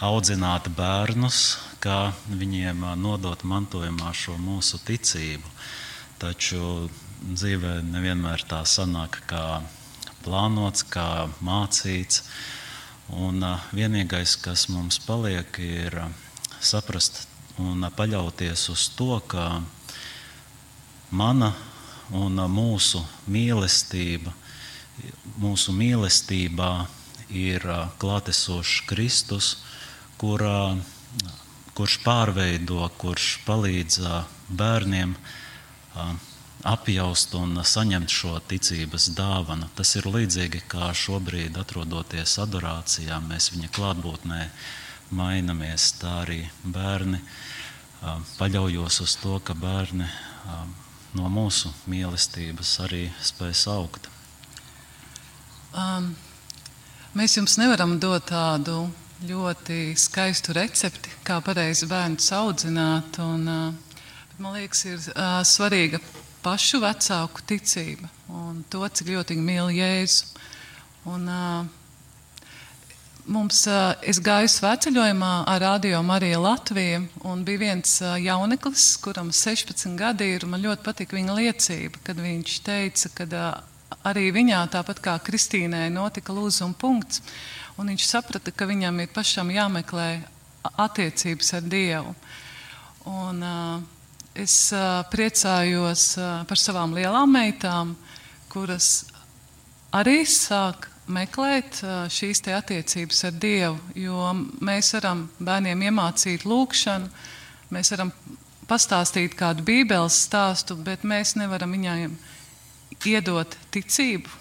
[0.02, 1.42] audzināt bērnus,
[1.82, 5.50] kā viņiem nodot mantojumā šo mūsu ticību.
[6.22, 6.90] Taču
[7.22, 9.62] dzīvē nevienmēr tā sanāk, kā
[10.26, 12.24] plānots, kā mācīts.
[13.12, 13.44] Un
[13.76, 15.98] vienīgais, kas mums paliek, ir
[16.62, 17.26] saprast
[17.60, 19.62] un paļauties uz to, ka
[21.12, 21.52] mana
[22.18, 24.34] un ā, mūsu mīlestība,
[25.41, 26.72] mūsu mīlestībā
[27.30, 29.53] ir ā, klātesošs Kristus,
[30.22, 30.76] kurā,
[31.78, 34.01] kurš pārveido, kurš palīdz
[34.51, 35.16] bērniem
[36.68, 39.70] apjaust un saņemt šo ticības dāvanu.
[39.76, 44.43] Tas ir līdzīgi kā šobrīd, atrodoties adorācijā, mēs viņa klātbūtnē
[45.18, 45.91] mainamies.
[46.01, 47.22] Tā arī bērni
[48.38, 50.09] paļaujos uz to, ka bērni
[51.18, 54.07] no mūsu mīlestības arī spēs augt.
[55.72, 56.14] Um,
[57.16, 58.86] mēs jums nevaram dot tādu
[59.28, 63.20] ļoti skaistu recepti, kā pareizi bērnu audzināt.
[63.24, 63.99] Un, uh,
[64.39, 66.01] man liekas, ir uh, svarīga
[66.41, 70.32] pašu vecāku ticība un to, cik ļoti viņi mīl Jēzu.
[71.12, 71.81] Un, uh,
[73.26, 79.32] mums, uh, es gāju svētceļojumā ar Radio Mariju Latviju, un bija viens uh, jauneklis, kuram
[79.36, 80.46] 16 gadi ir.
[80.50, 85.90] Man ļoti patika viņa liecība, kad viņš teica, ka uh, arī viņā, tāpat kā Kristīnai,
[85.94, 87.22] notika lūzuma punkts.
[87.78, 90.10] Un viņš saprata, ka viņam ir pašam jāmeklē
[90.82, 92.14] attiecības ar Dievu.
[93.10, 93.42] Un,
[94.38, 94.56] es
[95.10, 96.04] priecājos
[96.46, 97.96] par savām lielām meitām,
[98.52, 99.08] kuras
[99.96, 101.82] arī sāk meklēt
[102.12, 103.80] šīs attiecības ar Dievu.
[103.95, 104.32] Jo
[104.64, 107.09] mēs varam bērniem iemācīt lūgšanu,
[107.72, 108.14] mēs varam
[108.72, 112.16] pastāstīt kādu bībeles stāstu, bet mēs nevaram viņiem
[113.12, 114.39] iedot ticību.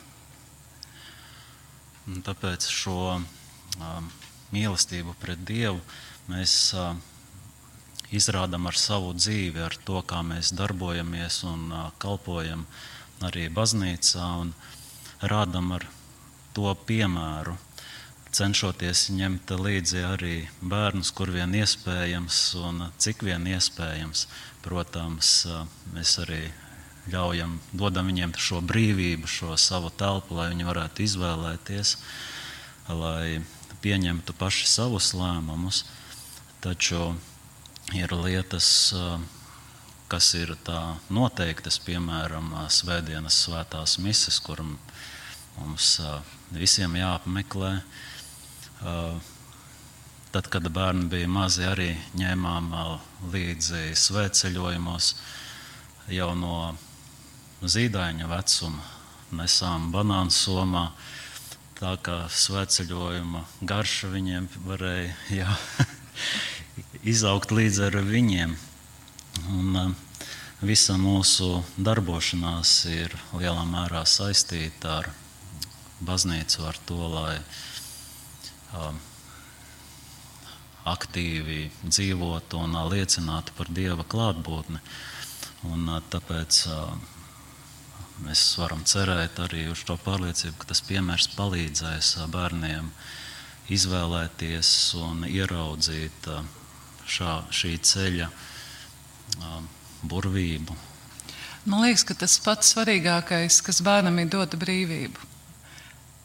[2.11, 4.11] Un tāpēc šo um,
[4.55, 5.79] mīlestību pret Dievu
[6.31, 6.95] mēs uh,
[8.15, 12.65] izrādām ar savu dzīvi, ar to, kā mēs darbojamies un uh, kalpojam
[13.27, 14.53] arī baznīcā, un
[15.23, 15.87] rādām ar
[16.57, 17.57] to piemēru,
[18.31, 24.27] cenšoties ņemt līdzi arī bērnus, kur vien iespējams un cik vien iespējams.
[24.65, 25.31] Protams,
[25.95, 26.43] mēs arī
[27.11, 31.97] ļaujam, dodam viņiem šo brīvību, šo savu telpu, lai viņi varētu izvēlēties,
[32.93, 33.41] lai
[33.83, 35.85] pieņemtu paši savus lēmumus.
[36.61, 37.15] Taču
[37.97, 38.93] ir lietas,
[40.13, 44.61] kas ir tā noteiktas, piemēram, Svētdienas svētās mises, kur
[45.57, 45.97] mums
[46.55, 47.73] visiem jāapmeklē.
[50.31, 51.89] Tad, kad bērni bija mazi, arī
[52.19, 52.71] ņēmām
[53.33, 55.15] līdzi svētceļojumos
[56.15, 56.59] jau no
[57.63, 58.85] zīdaiņa vecuma,
[59.35, 60.91] nesām banānu somā.
[61.81, 65.57] Tā kā svētceļojuma garša viņiem varēja jā,
[67.03, 68.55] izaugt līdz ar viņiem.
[69.51, 69.95] Un,
[70.61, 75.09] visa mūsu darbošanās ir lielā mērā saistīta ar
[76.05, 77.37] baznīcu, ar to, lai
[78.77, 78.99] um,
[80.89, 84.81] aktīvi dzīvot un liecināt par Dieva klātbūtni.
[85.71, 86.63] Un, tāpēc
[88.25, 92.89] mēs varam cerēt arī uz to pārliecību, ka tas piemērs palīdzēs bērniem
[93.71, 94.71] izvēlēties
[95.05, 96.31] un ieraudzīt
[97.07, 98.31] šā, šī ceļa
[100.11, 100.77] burvību.
[101.69, 105.30] Man liekas, ka tas pats svarīgākais, kas bērnam ir dota brīvību.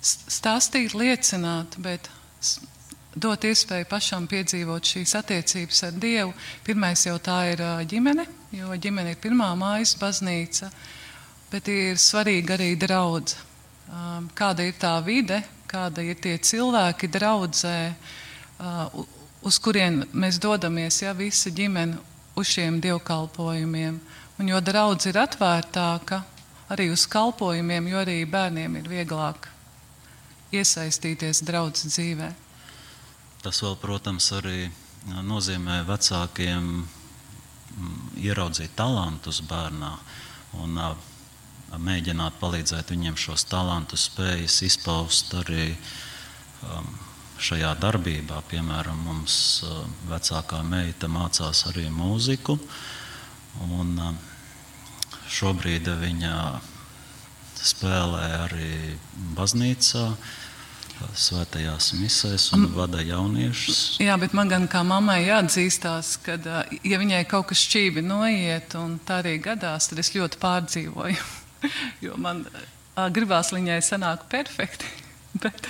[0.05, 2.09] Stāstīt, liecināt, bet
[3.17, 6.33] dot iespēju pašam piedzīvot šīs attiecības ar Dievu.
[6.65, 10.69] Pirmais jau tā ir ģimene, jo ģimene ir pirmā mājas baznīca,
[11.49, 13.33] bet ir svarīgi arī draudz.
[14.37, 15.39] Kāda ir tā vide,
[15.71, 17.79] kāda ir tie cilvēki draudzē,
[19.41, 21.97] uz kurien mēs dodamies, ja visa ģimene
[22.37, 23.97] uz šiem dievkalpojumiem.
[24.37, 26.21] Un jo draudz ir atvērtāka
[26.75, 29.54] arī uz kalpojumiem, jo arī bērniem ir vieglāk
[30.55, 32.41] iesaistīties draudzes dzīvēm.
[33.45, 34.69] Tas vēl, protams, arī
[35.05, 39.91] nozīmē vecākiem mm, ieraudzīt talantus bērnā
[40.63, 40.79] un
[41.85, 46.87] mēģināt palīdzēt viņiem šos talantus, spējas izpaust arī um,
[47.41, 48.39] šajā darbībā.
[48.49, 49.37] Piemēram, mums
[50.09, 52.57] vecākā meita mācās arī mūziku,
[53.75, 53.99] un
[55.31, 56.37] šobrīd viņa
[57.65, 58.71] spēlē arī
[59.35, 60.05] baznīcā
[61.15, 63.97] svētajās misēs un vada jauniešus.
[64.03, 66.37] Jā, bet man gan kā mammai jāatzīstās, ka,
[66.83, 71.27] ja viņai kaut kas šķīvi noiet, un tā arī gadās, tad es ļoti pārdzīvoju.
[72.05, 72.45] jo man
[73.15, 74.89] gribās viņai sanāk perfekti,
[75.43, 75.67] bet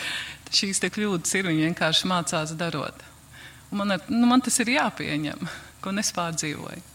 [0.55, 3.05] šīs kļūdas ir, viņa vienkārši mācās darot.
[3.71, 5.49] Un man, ar, nu, man tas ir jāpieņem,
[5.83, 6.85] ko es pārdzīvoju.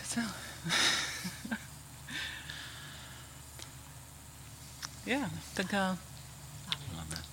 [0.00, 0.32] Kas vēl?
[5.04, 5.20] Jā,
[5.52, 5.84] tā kā.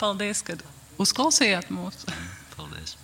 [0.01, 0.57] Paldies, ka
[1.01, 2.07] uzklausījāt mūs.
[2.55, 2.97] Paldies.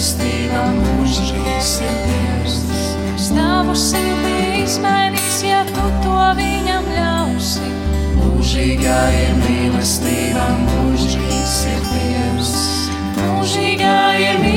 [0.00, 2.54] mīlestība mūžīgs ir Dievs.
[3.04, 7.68] Kas tavu sirdī izmainīs, ja tu to viņam ļausi?
[8.16, 12.54] Mūžīgā ir mīlestība, mūžīgs ir Dievs.
[13.20, 14.49] Mūžīgā ir mīlestība.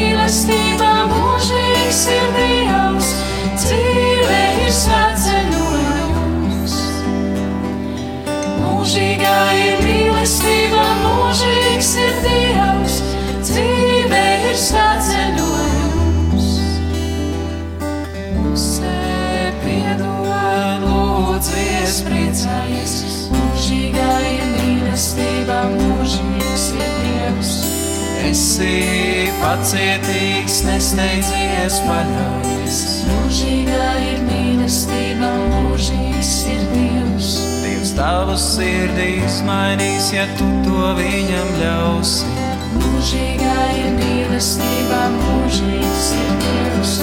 [28.64, 32.78] esi pacietīgs, nesteidzies paļaujies.
[33.10, 37.34] Mūžīgā ir mīlestība, mūžīgs ir Dievs.
[37.64, 42.32] Dievs tavas sirdīs mainīs, ja tu to viņam ļausi.
[42.80, 46.96] Mūžīgā ir mīlestība, mūžīgs ir Dievs.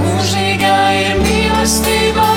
[0.00, 2.35] Mūžīgā ir mīlestība.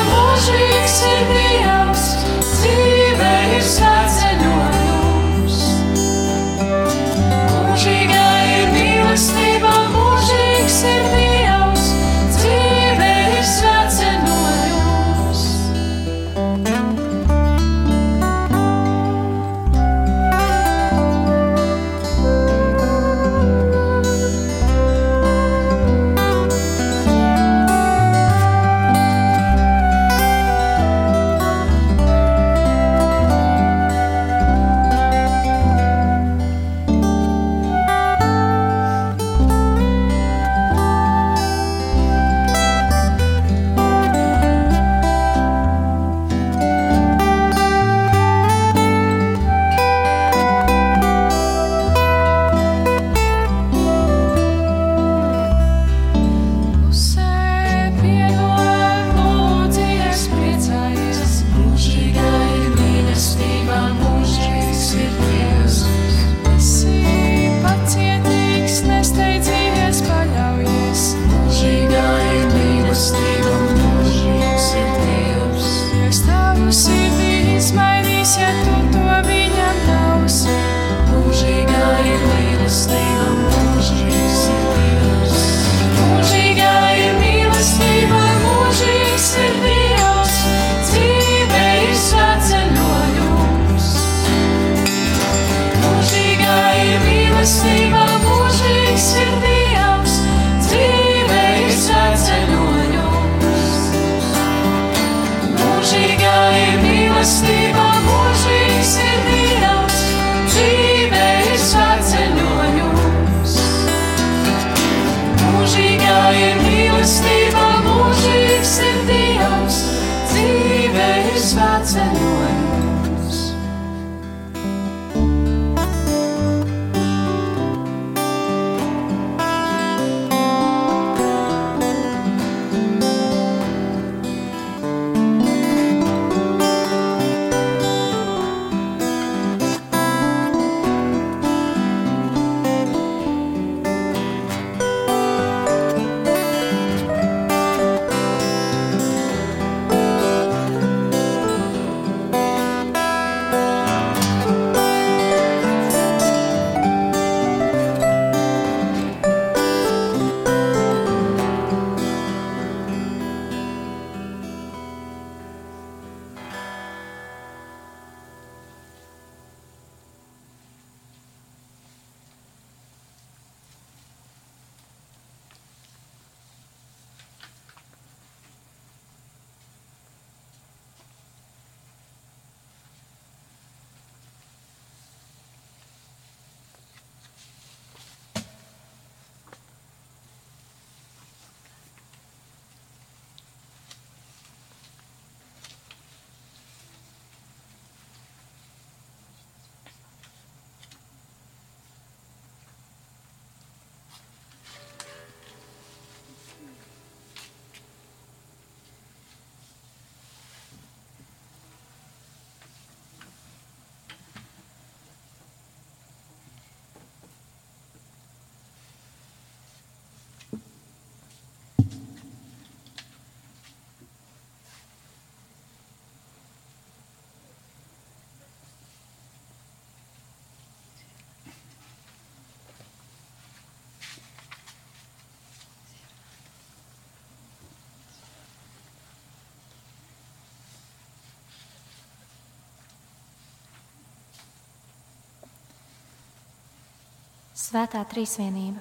[247.59, 248.79] Svētā trīsvienība.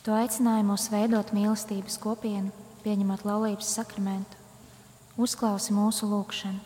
[0.00, 4.38] Tu aicināji mūs veidot mīlestības kopienu, pieņemot laulības sakramentu.
[5.20, 6.62] Uzklausi mūsu lūgšanu.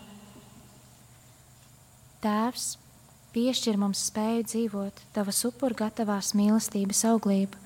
[2.22, 2.68] Tēvs,
[3.34, 7.58] piešķir mums spēju dzīvot tavas upur gatavās mīlestības auglību,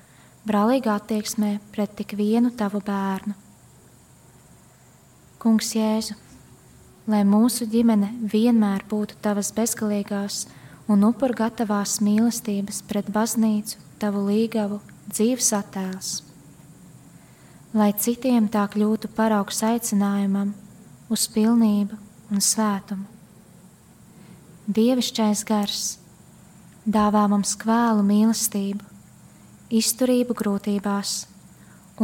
[0.49, 3.37] brālīgā attieksmē pret tik vienu tavu bērnu.
[5.37, 6.17] Kungs Jēzu,
[7.05, 10.47] lai mūsu ģimene vienmēr būtu tavas bezgalīgās
[10.91, 14.79] un upur gatavās mīlestības pret baznīcu, tavu līgavu,
[15.09, 16.13] dzīves attēls.
[17.73, 20.53] Lai citiem tā kļūtu paraugs aicinājumam
[21.13, 21.97] uz pilnību
[22.33, 23.07] un svētumu.
[24.63, 25.83] Dievišķais gars
[26.85, 28.83] dāvā mums kvēlu mīlestību,
[29.73, 31.15] izturību grūtībās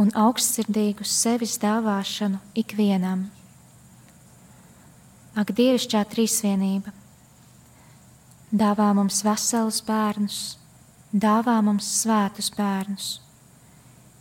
[0.00, 3.28] un augstsirdīgu sevis dāvāšanu ikvienam.
[5.38, 6.92] Ak, dievišķā trīsvienība,
[8.50, 10.38] dāvā mums veselus bērnus,
[11.12, 13.20] dāvā mums svētus bērnus,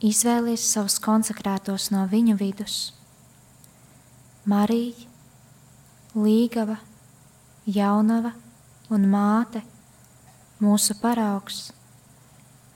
[0.05, 2.93] izvēlies savus konsekrētos no viņu vidus.
[4.45, 5.07] Marija,
[6.15, 6.77] Līgava,
[7.65, 8.31] Jaunava
[8.89, 9.61] un Māte,
[10.61, 11.69] mūsu paraugs,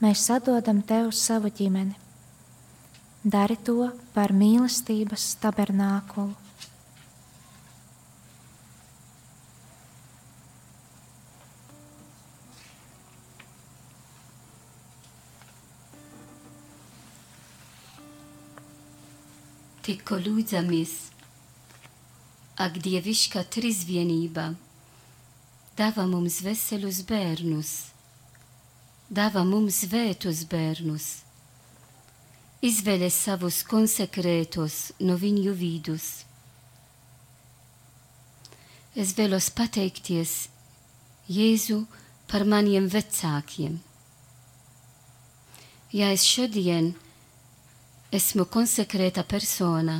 [0.02, 1.94] mēs atdodam Tev savu ģimeni
[3.24, 6.43] dari to par mīlestības tabernākulu.
[19.84, 20.92] Tikko lūdzamies,
[22.56, 24.46] ak, dievišķa trīsvienība,
[25.76, 27.74] dāvā mums veselus bērnus,
[29.12, 31.10] dāvā mums vētus bērnus
[32.64, 36.24] izvēlē savus konsekrētos no viņu vidus.
[38.96, 40.34] Es vēlos pateikties
[41.28, 41.82] Jēzu
[42.30, 43.78] par maniem vecākiem.
[45.92, 47.03] Ja es šodien esmu
[48.46, 49.96] konsekrēta persona,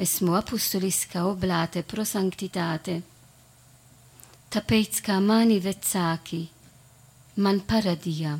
[0.00, 2.94] esmu apustuliska oblāte prosanktitāte,
[4.48, 6.46] tāpēc kā mani vecāki
[7.36, 8.38] man paradīja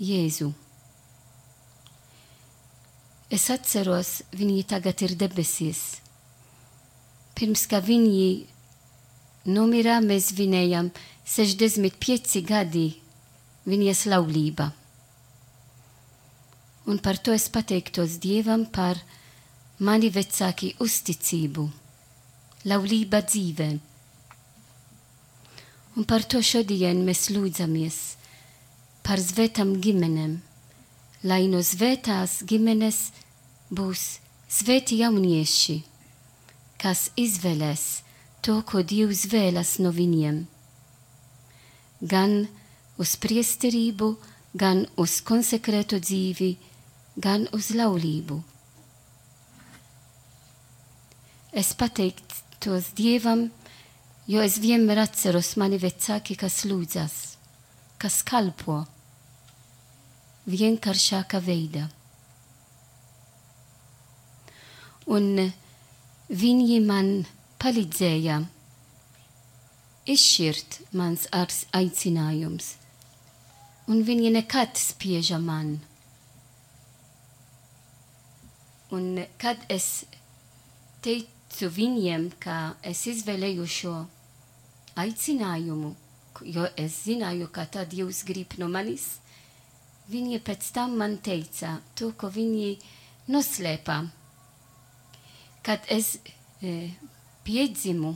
[0.00, 0.50] Jēzu.
[3.30, 6.00] Es atceros, viņi tagad ir debesīs.
[7.32, 8.46] Pirms kā viņi
[9.56, 10.92] nomirā, mēs vinējam
[11.24, 12.88] 65 gadi
[13.64, 14.68] viņas laulība.
[16.86, 19.00] Un par to es pateiktos Dievam par
[19.78, 21.68] mani vecāki uzticību,
[22.64, 23.70] laulība dzīvē.
[25.96, 27.98] Un par to šodien mēs lūdzamies
[29.04, 30.38] par svētām ģimenēm
[31.22, 33.10] lai no svētās ģimenes
[33.68, 35.80] būs svēti jaunieši,
[36.80, 37.84] kas izvēlēs
[38.40, 40.46] to, ko Dievs vēlas no viņiem.
[42.00, 42.46] Gan
[42.96, 44.14] uz priesterību,
[44.56, 46.54] gan uz konsekrētu dzīvi,
[47.16, 48.38] gan uz laulību.
[51.50, 53.48] Es pateiktos Dievam,
[54.30, 57.16] jo es vienmēr atceros mani vecāki, kas lūdzas,
[57.98, 58.84] kas kalpo
[60.50, 61.88] vienkāršākā veidā.
[65.10, 65.50] Un
[66.30, 67.10] viņi man
[67.58, 68.38] palīdzēja
[70.10, 72.74] izšķirt mans aicinājums,
[73.90, 75.80] un viņi nekad spieža man.
[78.90, 80.04] Un kad es
[81.04, 83.92] teicu viņiem, ka es izvēlēju šo
[84.98, 85.92] aicinājumu,
[86.42, 89.20] jo es zināju, ka tad jūs grib no manis,
[90.10, 92.72] viņi pēc tam man teica to, ko viņi
[93.30, 94.00] noslēpā.
[95.62, 96.16] Kad es
[96.62, 96.90] e,
[97.46, 98.14] piedzimu,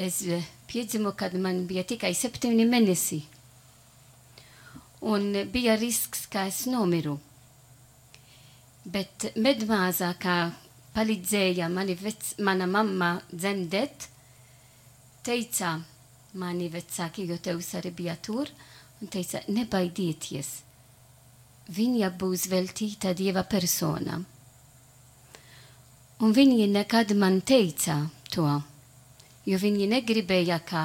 [0.00, 0.40] es e,
[0.72, 3.20] piedzimu, kad man bija tikai septiņi mēnesi.
[5.12, 7.20] Un bija risks, ka es nomiru.
[8.84, 10.50] Bet medmāzā, kā
[10.96, 14.08] palīdzēja mani vec, mana mamma dzemdēt,
[15.22, 15.76] teica
[16.42, 18.68] mani vecāki, jo tevs arī bija tur, uh,
[19.02, 20.50] un teica, nebaidieties,
[21.74, 24.20] viņa būs veltīta Dieva persona.
[26.22, 27.98] Un viņi nekad man teica
[28.30, 28.46] to,
[29.48, 30.84] jo viņi negribēja, ka,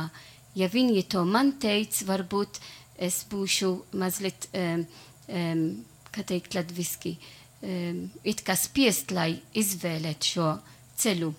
[0.58, 2.58] ja viņi to man teica, varbūt
[2.98, 3.70] es būšu
[4.02, 4.88] mazliet, um,
[5.30, 5.62] um,
[6.10, 10.52] kā teikt latviski, um, it kā spiest, lai izvēlēt šo
[10.98, 11.34] ceļu.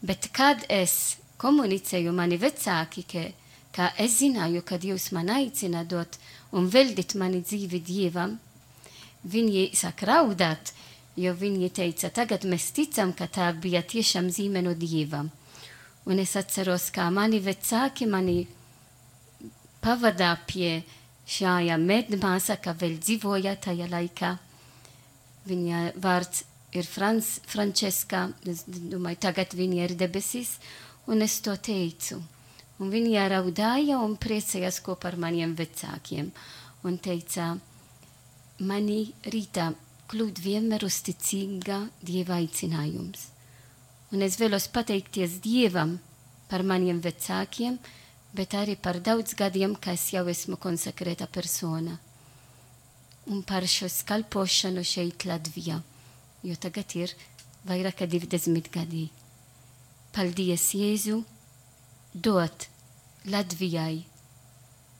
[0.00, 3.24] Bet kad es komunicēju mani vecāki, ka
[3.76, 6.18] kā es zināju, kad jūs man aicina dot
[6.52, 8.38] un veldit mani dzīvi Dievam,
[9.24, 10.72] viņi sāk raudāt,
[11.16, 15.30] jo viņi teica, tagad mēs ticam, ka tā bija tiešām zīme no Dievam.
[16.08, 18.46] Un es atceros, kā mani vecāki mani
[19.84, 20.80] pavadā pie
[21.28, 24.36] šajā medmāsa, ka vēl dzīvoja tajā laikā.
[25.48, 26.44] Viņa vārds
[26.76, 30.58] ir Frans, Franceska, es domāju, tagad viņa ir debesīs,
[31.10, 32.20] un es to teicu.
[32.80, 36.30] Un viņa raudāja un priecājās kopā ar maniem vecākiem.
[36.88, 37.52] Un teica,
[38.64, 39.68] mani rītā
[40.10, 43.28] kļūt vienmēr uzticīga Dieva aicinājums.
[44.10, 45.98] Un es vēlos pateikties Dievam
[46.50, 47.76] par maniem vecākiem,
[48.34, 51.98] bet arī par daudz gadiem, ka es jau esmu konsekrēta persona.
[53.28, 55.80] Un par šo kalpošanu šeit Latvijā,
[56.42, 57.12] jo tagad ir
[57.68, 59.08] vairāk kā 20 gadi.
[60.16, 61.20] Paldies, Jēzu,
[62.14, 62.66] dot
[63.30, 64.06] Latvijai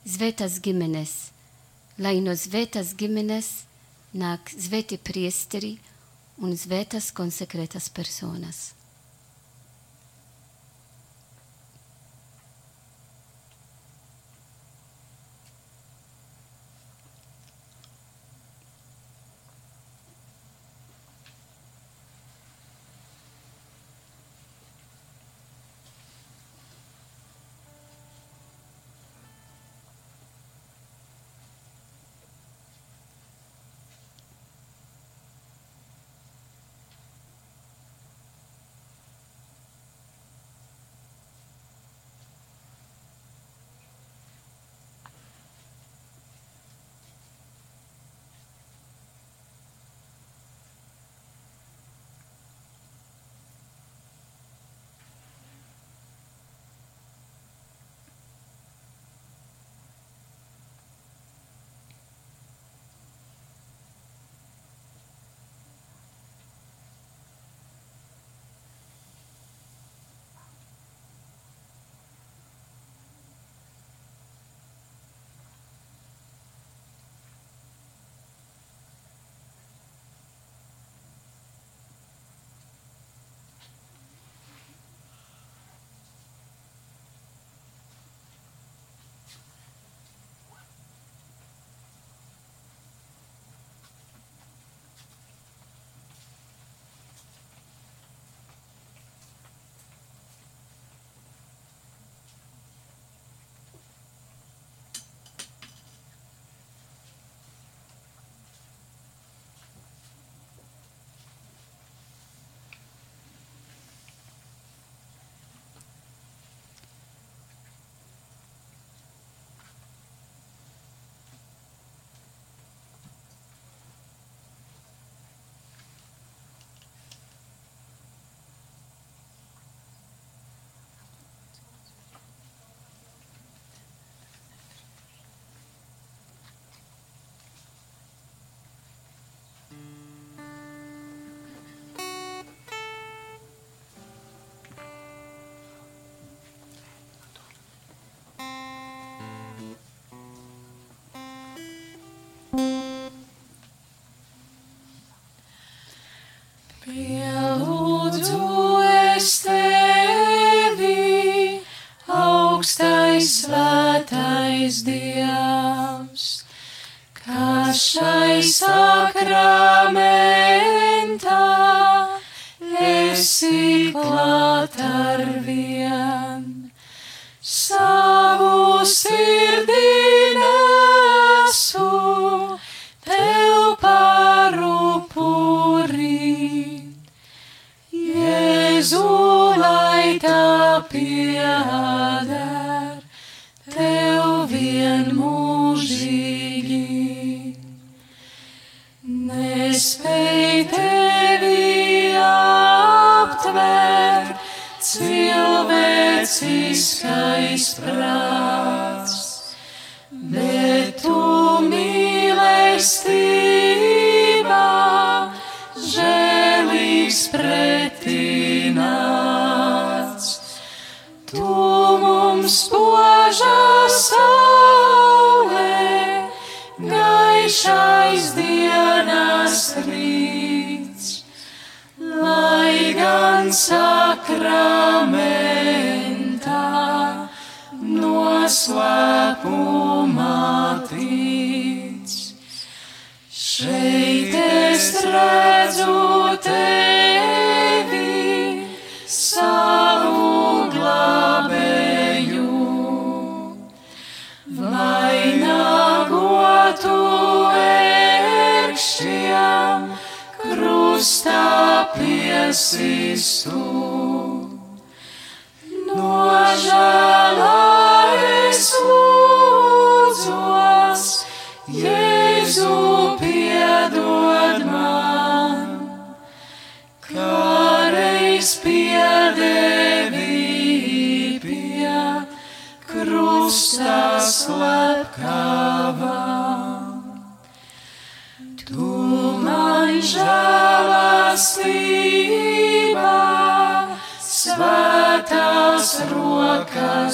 [0.07, 1.15] svētas ģimenes,
[1.99, 3.49] lai no svētas ģimenes
[4.17, 5.79] nāk svēti priesteri
[6.41, 8.80] un svētas konsekrētas personas.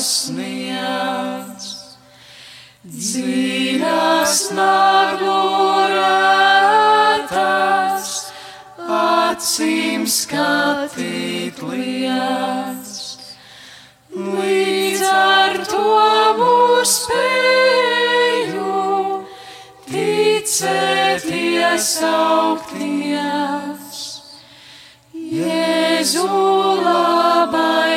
[0.00, 1.64] Sniedz.
[2.86, 5.26] Dziļās naglurētas,
[8.96, 12.92] acīm skatīt liec.
[14.16, 15.82] Līdz ar to
[16.38, 18.76] mūs spēju
[19.90, 22.86] ticēt iesaukties.
[25.36, 26.28] Jēzu,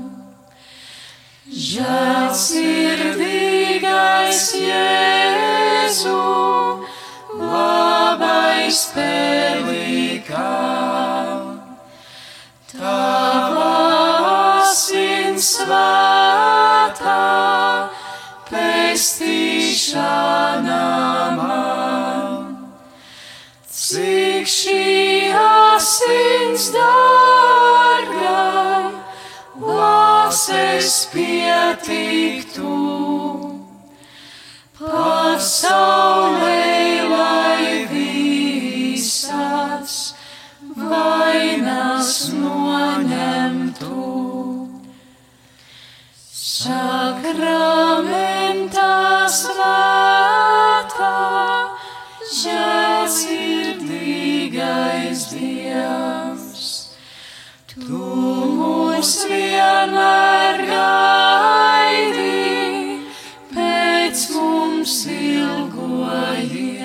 [1.66, 6.20] Žēlsirdīgais Jēzu,
[7.40, 9.85] labais pelikā.
[15.46, 17.22] Svētā,
[18.48, 20.06] pestīšana
[21.36, 22.32] man.
[23.68, 28.42] Cik šī asins dārga,
[29.60, 32.74] lāses pietiktu.
[34.80, 36.66] Pasaulē,
[40.96, 44.00] vainas noņemtu.
[46.46, 48.94] Sakramentā
[49.36, 51.12] svētā,
[52.40, 56.64] žēlsirdīgais Dievs,
[57.76, 58.00] Tu
[58.56, 62.40] mūs vienmēr gaidi,
[63.52, 66.80] pēc mums ilgojies.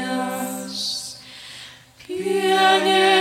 [2.04, 3.21] Pieņem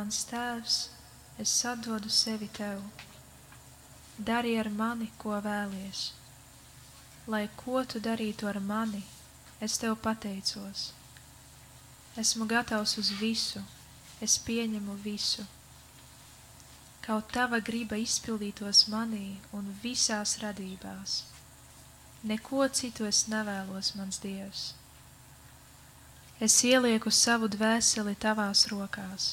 [0.00, 0.74] Mans tēvs,
[1.42, 2.78] es atdodu sevi tev.
[4.28, 6.04] Dari ar mani, ko vēlies.
[7.34, 9.00] Lai ko tu darītu ar mani,
[9.66, 10.84] es tev pateicos.
[12.22, 13.60] Esmu gatavs uz visu,
[14.28, 15.44] es pieņemu visu.
[17.04, 21.18] Kaut tava griba izpildītos manī un visās radībās.
[22.32, 24.64] Neko citu es nevēlos, mans Dievs.
[26.48, 29.30] Es ielieku savu dvēseli tavās rokās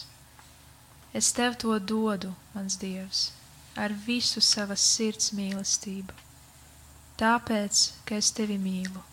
[1.13, 3.31] Es tev to dodu, mans Dievs,
[3.75, 6.15] ar visu savas sirds mīlestību.
[7.17, 9.03] Tāpēc, ka es tevi mīlu.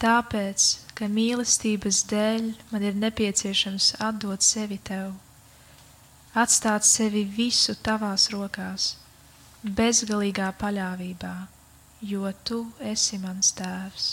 [0.00, 0.66] Tāpēc,
[0.96, 5.12] ka mīlestības dēļ man ir nepieciešams atdot sevi tev,
[6.34, 8.94] atstāt sevi visu tavās rokās,
[9.62, 11.34] bezgalīgā paļāvībā,
[12.00, 14.10] jo tu esi mans tēvs.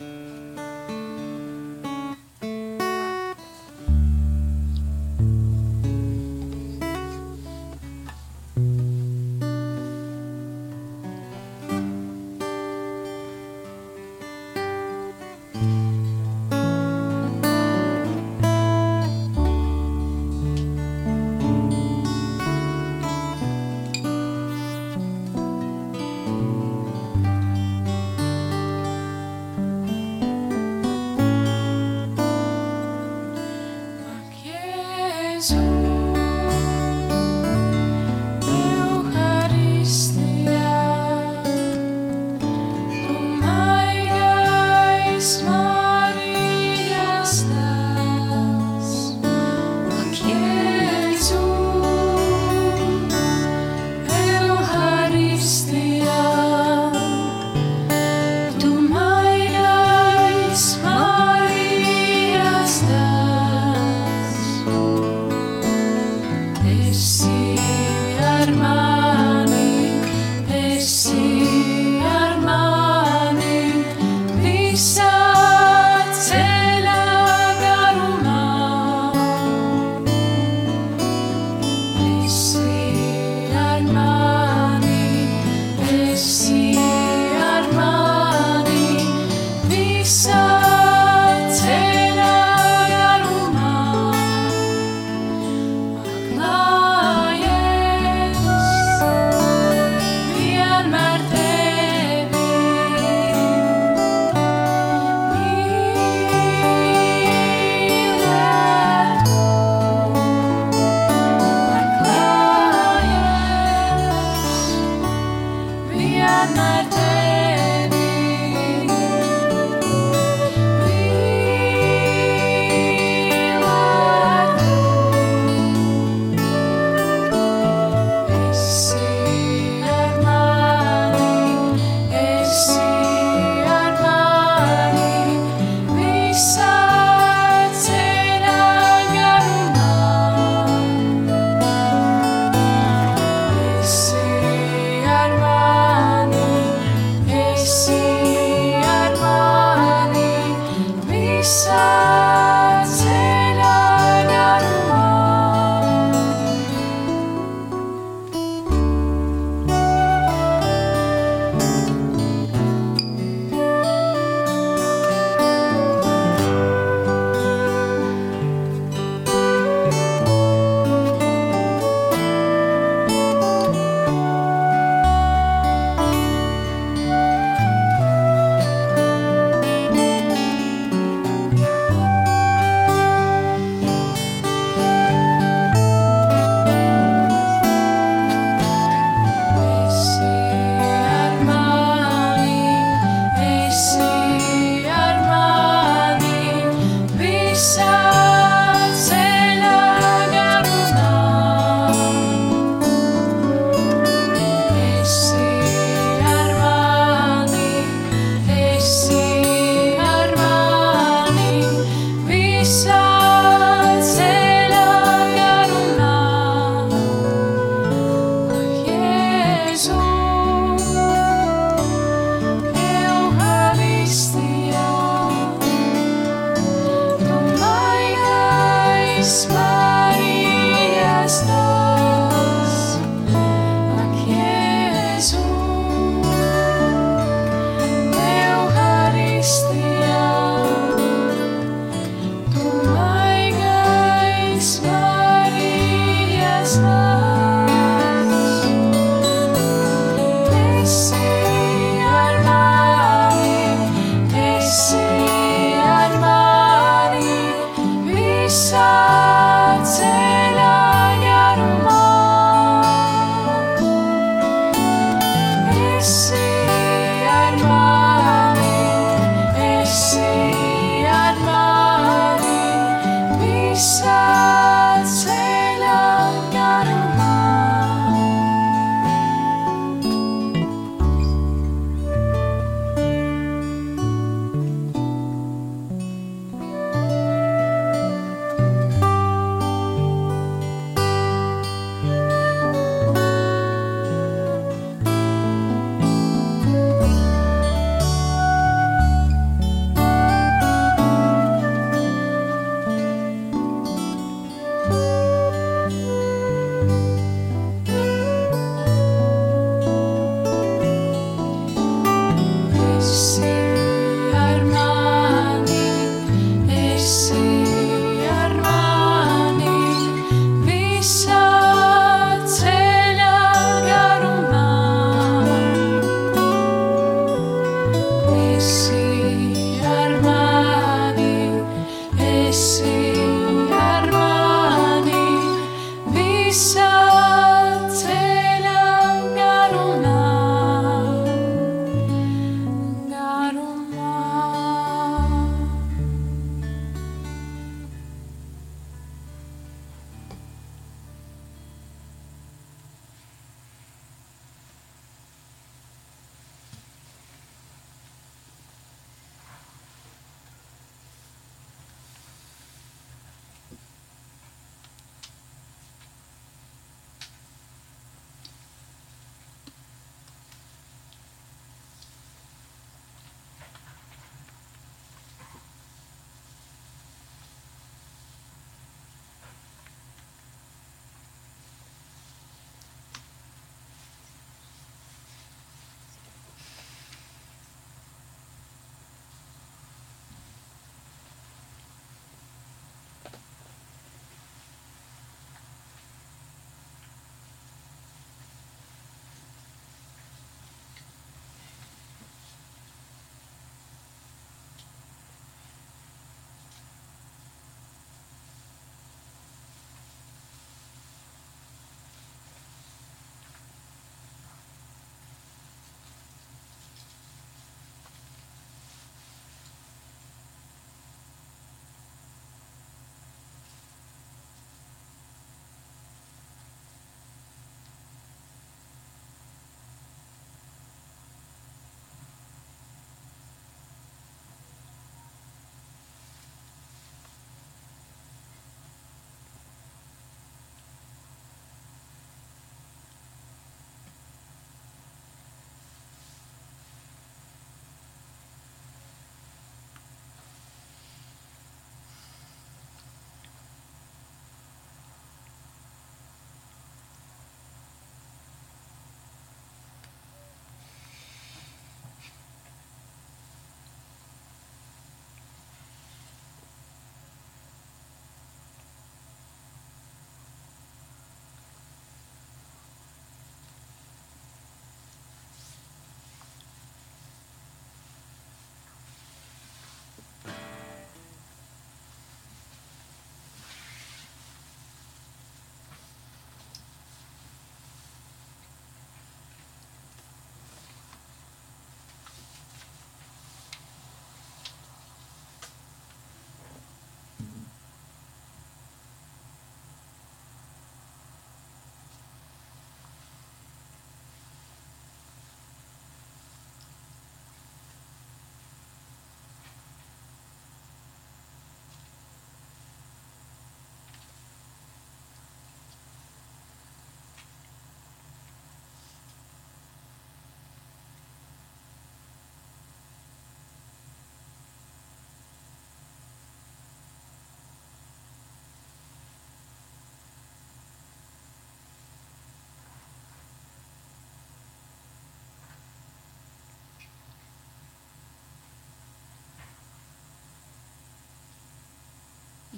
[0.00, 0.29] Mm-hmm.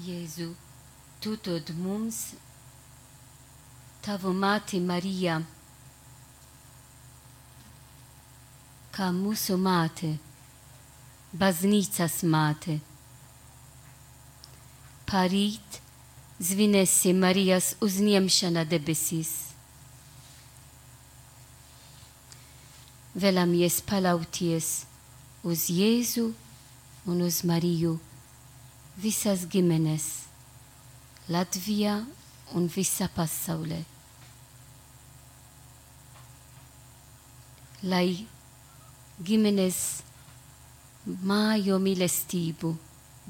[0.02, 0.48] Jēzu,
[1.22, 2.16] tu dod mums
[4.02, 5.36] tavu māti Mariju,
[8.96, 10.10] kā mūsu māte,
[11.38, 12.80] baznīcas māte.
[15.06, 15.80] Parīt
[16.50, 19.34] zvinēsim Marijas uzņemšana debesīs.
[23.14, 24.78] Vēlamies palauties
[25.46, 26.32] uz Jēzu
[27.06, 28.00] un uz Mariju
[29.00, 30.06] visas ģimenes
[31.32, 31.94] Latvijā
[32.58, 33.78] un visā pasaulē.
[37.88, 38.26] Lai
[39.22, 39.78] ģimenes
[41.26, 42.74] mājo mīlestību,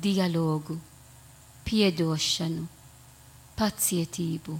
[0.02, 0.76] dialogu,
[1.68, 2.66] piedošanu,
[3.56, 4.58] pacietību.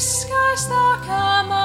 [0.00, 1.59] Esi viskaistākā māte,